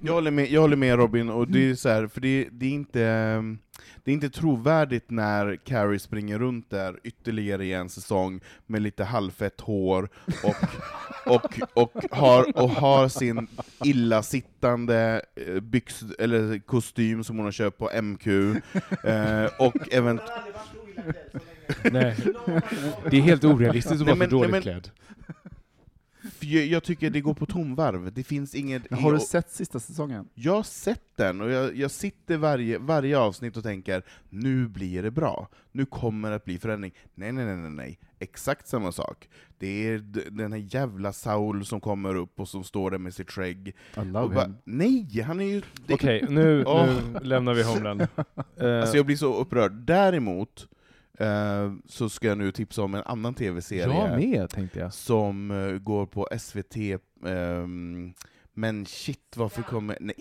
[0.00, 2.66] Jag håller med, jag håller med Robin, och det är så här, för det, det,
[2.66, 2.98] är inte,
[4.04, 9.04] det är inte trovärdigt när Carrie springer runt där ytterligare i en säsong med lite
[9.04, 10.08] halvfett hår
[10.44, 10.56] och,
[11.34, 13.46] och, och, och, har, och har sin
[13.84, 18.26] illasittande eh, byx, eller kostym som hon har köpt på MQ,
[19.04, 20.20] eh, och event...
[21.92, 22.16] Nej.
[23.10, 24.88] Det är helt orealistiskt att vara så dåligt klädd
[26.46, 28.12] jag tycker det går på tomvarv.
[28.12, 28.90] Det finns inget...
[28.92, 30.28] Har du sett sista säsongen?
[30.34, 35.02] Jag har sett den, och jag, jag sitter varje, varje avsnitt och tänker nu blir
[35.02, 35.48] det bra.
[35.72, 36.92] Nu kommer det att bli förändring.
[37.14, 37.98] Nej, nej, nej, nej, nej.
[38.18, 39.28] Exakt samma sak.
[39.58, 39.98] Det är
[40.30, 43.68] den här jävla Saul som kommer upp och som står där med sitt skägg.
[43.68, 44.56] I love bara, him.
[44.64, 45.62] Nej, han är ju...
[45.90, 46.86] Okej, okay, nu, oh.
[47.12, 48.06] nu lämnar vi Homeland.
[48.14, 49.72] Alltså jag blir så upprörd.
[49.72, 50.66] Däremot,
[51.20, 53.94] Eh, så ska jag nu tipsa om en annan tv-serie.
[53.94, 54.94] Jag med, tänkte jag.
[54.94, 57.00] Som eh, går på SVT, eh,
[58.52, 59.98] men shit varför kommer...
[60.00, 60.14] Nej!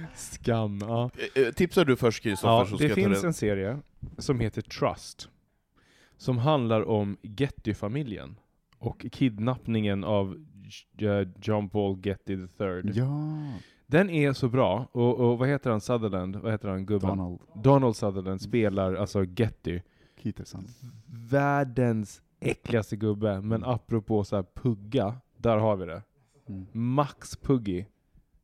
[0.14, 1.10] Skam, ja.
[1.34, 2.52] Eh, eh, tipsar du först Kristoffer?
[2.58, 3.78] Ja, så ska det jag ta finns en serie
[4.18, 5.28] som heter Trust,
[6.16, 8.36] som handlar om Getty-familjen
[8.78, 10.36] och kidnappningen av
[11.42, 12.82] John Paul Getty III.
[12.84, 13.32] Ja.
[13.86, 16.36] Den är så bra, och, och vad heter han, Sutherland?
[16.36, 17.08] Vad heter han, gubben?
[17.08, 17.38] Donald.
[17.64, 19.80] Donald Sutherland spelar alltså Getty.
[20.22, 20.64] Keterson.
[21.06, 23.70] Världens äckligaste gubbe, men mm.
[23.70, 26.02] apropå så här pugga, där har vi det.
[26.48, 26.66] Mm.
[26.72, 27.84] Max Puggy.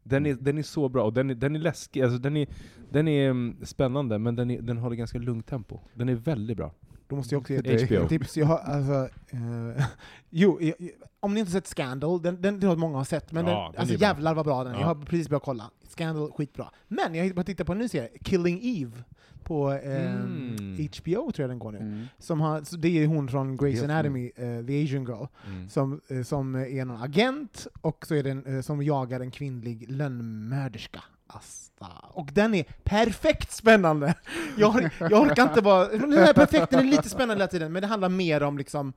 [0.03, 0.45] Den är, mm.
[0.45, 2.49] den är så bra, och den är, den är läskig, alltså den är,
[2.90, 5.78] den är mm, spännande, men den, är, den håller ganska lugnt tempo.
[5.95, 6.72] Den är väldigt bra.
[7.09, 8.36] Då måste jag också ge dig ett tips.
[8.36, 9.86] Jag har, alltså, eh,
[10.30, 10.74] jo, jag,
[11.23, 13.53] om ni inte sett Scandal, den, den tror jag att många har sett, men ja,
[13.62, 14.77] den, den alltså jävlar vad bra den är.
[14.77, 14.81] Ja.
[14.81, 15.70] Jag har precis börjat kolla.
[15.89, 16.70] Scandal, skitbra.
[16.89, 19.05] Men jag har tittat på en ny serie, Killing Eve,
[19.45, 20.57] på eh, mm.
[20.97, 21.79] HBO tror jag den går nu.
[21.79, 22.07] Mm.
[22.18, 25.68] Som har, det är hon från Grey's Anatomy, uh, The Asian Girl, mm.
[25.68, 29.31] som, uh, som är någon agent, och så är den, uh, eh, som jagar en
[29.31, 31.03] kvinnlig lönnmörderska.
[31.27, 31.87] Asta.
[32.03, 34.14] Och den är perfekt spännande!
[34.57, 35.89] Jag, jag orkar inte vara...
[35.89, 38.93] Den är perfekt, den är lite spännande hela tiden, men det handlar mer om liksom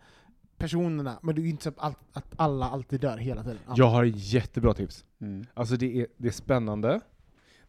[0.58, 3.58] personerna, men det är ju inte så att, att alla alltid dör hela tiden.
[3.68, 3.84] Alltid.
[3.84, 5.06] Jag har jättebra tips.
[5.20, 5.46] Mm.
[5.54, 7.00] Alltså det är, det är spännande,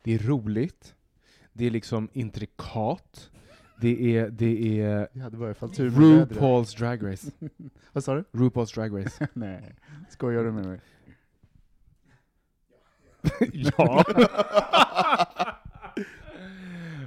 [0.03, 0.95] det är roligt,
[1.53, 3.30] det är liksom intrikat,
[3.80, 7.30] det är, det är jag hade fall tur RuPaul's Drag Race.
[7.93, 8.24] Vad sa du?
[8.32, 9.28] RuPaul's Drag Race.
[9.32, 9.74] Nej,
[10.11, 10.80] skojar du med mig?
[13.53, 14.05] ja.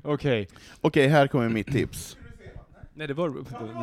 [0.04, 0.48] Okej.
[0.82, 2.18] Okej, här kommer mitt tips.
[3.00, 3.36] Nej, det var, det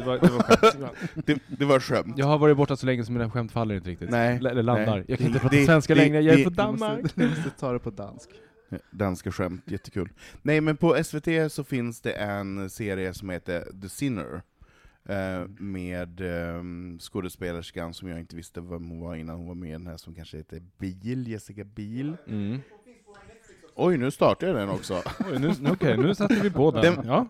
[0.07, 0.97] var, det var skämt.
[1.15, 2.15] det, det var skämt.
[2.19, 4.11] Jag har varit borta så länge så mina skämt faller inte riktigt.
[4.11, 4.37] Nej.
[4.37, 4.97] eller landar.
[4.97, 5.05] Nej.
[5.09, 6.97] Jag kan inte prata svenska längre, jag är på Danmark.
[6.99, 8.31] Du måste, du måste ta det på dansk.
[8.91, 10.09] Danska skämt, jättekul.
[10.43, 14.43] Nej men på SVT så finns det en serie som heter The Sinner,
[15.09, 19.69] eh, med ehm, skådespelerskan som jag inte visste vem hon var innan hon var med
[19.71, 22.17] i den här, som kanske heter Bil, Jessica Bil.
[22.27, 22.61] Mm.
[23.79, 25.03] Oj, nu startar jag den också.
[25.33, 26.83] Oj, nu, okej, okay, nu satte vi på den.
[26.83, 27.27] den ja.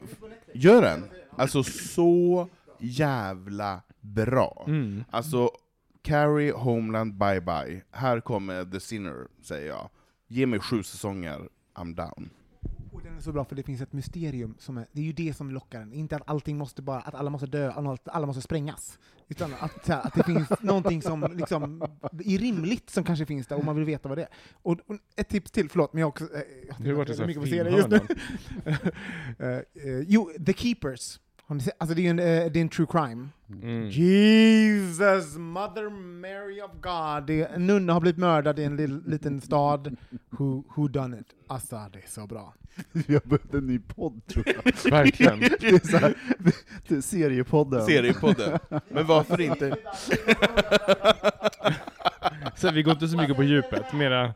[0.55, 1.05] Gör den?
[1.37, 2.49] Alltså så
[2.81, 4.65] jävla bra.
[4.67, 5.05] Mm.
[5.11, 5.51] Alltså,
[6.03, 7.83] Carrie, Homeland, bye bye.
[7.91, 9.91] Här kommer The Sinner, säger jag.
[10.29, 12.31] Ge mig sju säsonger, I'm down.
[12.93, 15.13] Och den är så bra för det finns ett mysterium, som är, det är ju
[15.13, 15.93] det som lockar den.
[15.93, 18.99] Inte att allting måste bara, att alla måste dö, att alla måste sprängas.
[19.29, 21.83] Utan att, här, att det finns någonting som liksom,
[22.25, 24.31] är rimligt som kanske finns där, och man vill veta vad det är.
[24.63, 26.25] Och, och ett tips till, förlåt, men jag också...
[26.25, 26.41] Eh,
[26.79, 27.97] jag har varit så mycket på serier just nu.
[27.97, 29.57] uh,
[29.87, 31.19] uh, jo, The Keepers
[31.49, 31.75] har ni sett?
[31.79, 33.29] Alltså det är ju en, eh, det är en true crime.
[33.63, 33.87] Mm.
[33.91, 35.91] Jesus, mother
[36.21, 37.27] Mary of God.
[37.27, 39.97] Det är, en nunna har blivit mördad i en lill, liten stad.
[40.31, 41.27] Who, who done it?
[41.47, 42.55] Alltså det är så bra.
[42.93, 44.91] Vi har behövt en ny podd tror jag.
[44.91, 45.41] Verkligen.
[45.41, 46.15] Det är så här,
[46.89, 47.87] det är seriepodden.
[47.87, 48.59] Seriepodden.
[48.89, 49.77] Men varför inte?
[52.57, 54.35] Så vi går inte så mycket på djupet, mera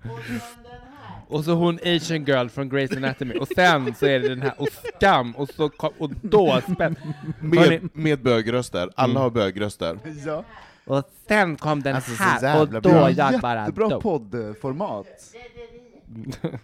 [1.30, 4.54] och så hon asian girl från Grey's Anatomy, och sen så är det den här,
[4.56, 6.96] och skam, och, så, och då spänn...
[7.40, 9.22] Med, med bögröster, alla mm.
[9.22, 9.98] har bögröster.
[10.26, 10.44] Ja.
[10.84, 13.10] Och sen kom den alltså, här, och då bra.
[13.10, 15.06] jag bara Jättebra poddformat.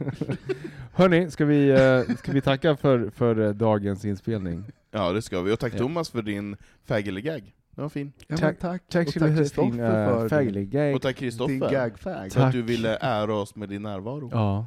[0.93, 4.65] Hörni, ska vi, eh, ska vi tacka för, för eh, dagens inspelning?
[4.91, 5.53] Ja, det ska vi.
[5.53, 5.79] Och tack ja.
[5.79, 6.57] Thomas för din
[6.97, 7.55] gag.
[7.77, 8.13] Den var fin.
[8.29, 8.83] Ja, tack, tack.
[8.89, 9.63] tack så mycket för
[10.35, 11.97] eh, din Och tack Kristoffer
[12.31, 14.31] för att du ville ära oss med din närvaro.
[14.33, 14.67] Ja,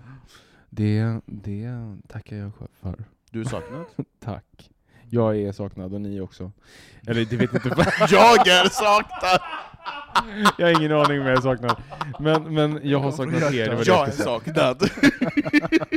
[0.69, 2.51] det, det tackar jag
[2.81, 2.95] för.
[3.31, 3.85] Du är saknad.
[4.19, 4.69] tack.
[5.11, 6.51] Jag är saknad och ni också.
[7.07, 7.69] Eller det vet inte.
[8.09, 9.41] jag är saknad!
[10.57, 11.77] Jag har ingen aning om vad jag saknar.
[12.19, 13.87] Men, men jag har saknat er.
[13.87, 14.81] jag är saknad.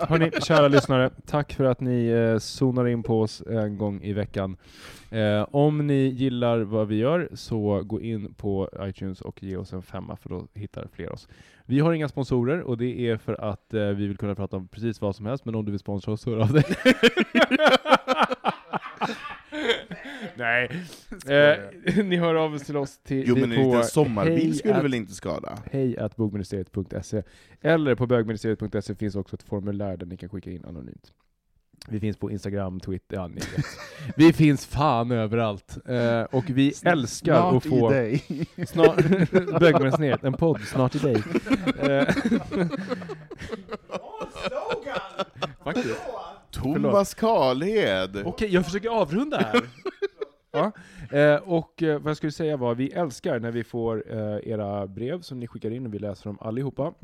[0.09, 1.11] Hörrni, kära lyssnare.
[1.27, 4.57] Tack för att ni eh, zonar in på oss en gång i veckan.
[5.11, 9.73] Eh, om ni gillar vad vi gör, så gå in på iTunes och ge oss
[9.73, 11.29] en femma, för då hittar fler oss.
[11.67, 14.69] Vi har inga sponsorer, och det är för att eh, vi vill kunna prata om
[14.69, 16.65] precis vad som helst, men om du vill sponsra oss, så hör av dig.
[20.43, 20.69] Nej.
[21.27, 24.85] Eh, ni hör av er till oss till, jo, men en liten sommarbil skulle att,
[24.85, 25.59] väl inte skada?
[25.73, 27.23] Hej att bogministeriet.se.
[27.61, 31.13] Eller på bögministeriet.se finns också ett formulär där ni kan skicka in anonymt.
[31.89, 33.65] Vi finns på Instagram, Twitter, ja, ni vet.
[34.17, 35.77] Vi finns fan överallt.
[35.89, 37.79] Eh, och vi snart älskar att få...
[38.67, 39.27] Snart i dig.
[39.61, 41.23] Bögministeriet, en podd snart i dig.
[41.79, 42.09] Eh.
[46.51, 48.23] Thomas Karlhed!
[48.25, 49.61] Okej, jag försöker avrunda här.
[50.53, 50.73] Ja.
[51.19, 54.87] Eh, och eh, vad jag skulle säga var, vi älskar när vi får eh, era
[54.87, 56.95] brev som ni skickar in och vi läser dem allihopa.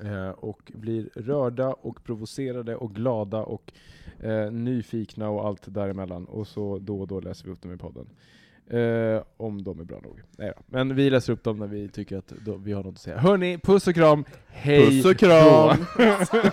[0.00, 3.72] Eh, och blir rörda och provocerade och glada och
[4.20, 6.24] eh, nyfikna och allt däremellan.
[6.24, 8.08] Och så då och då läser vi upp dem i podden.
[8.66, 10.20] Eh, om de är bra nog.
[10.36, 10.62] Nej, ja.
[10.66, 13.18] Men vi läser upp dem när vi tycker att då, vi har något att säga.
[13.18, 14.24] Hörni, puss och kram!
[14.48, 15.44] Hej Puss och kram!
[15.44, 15.74] då.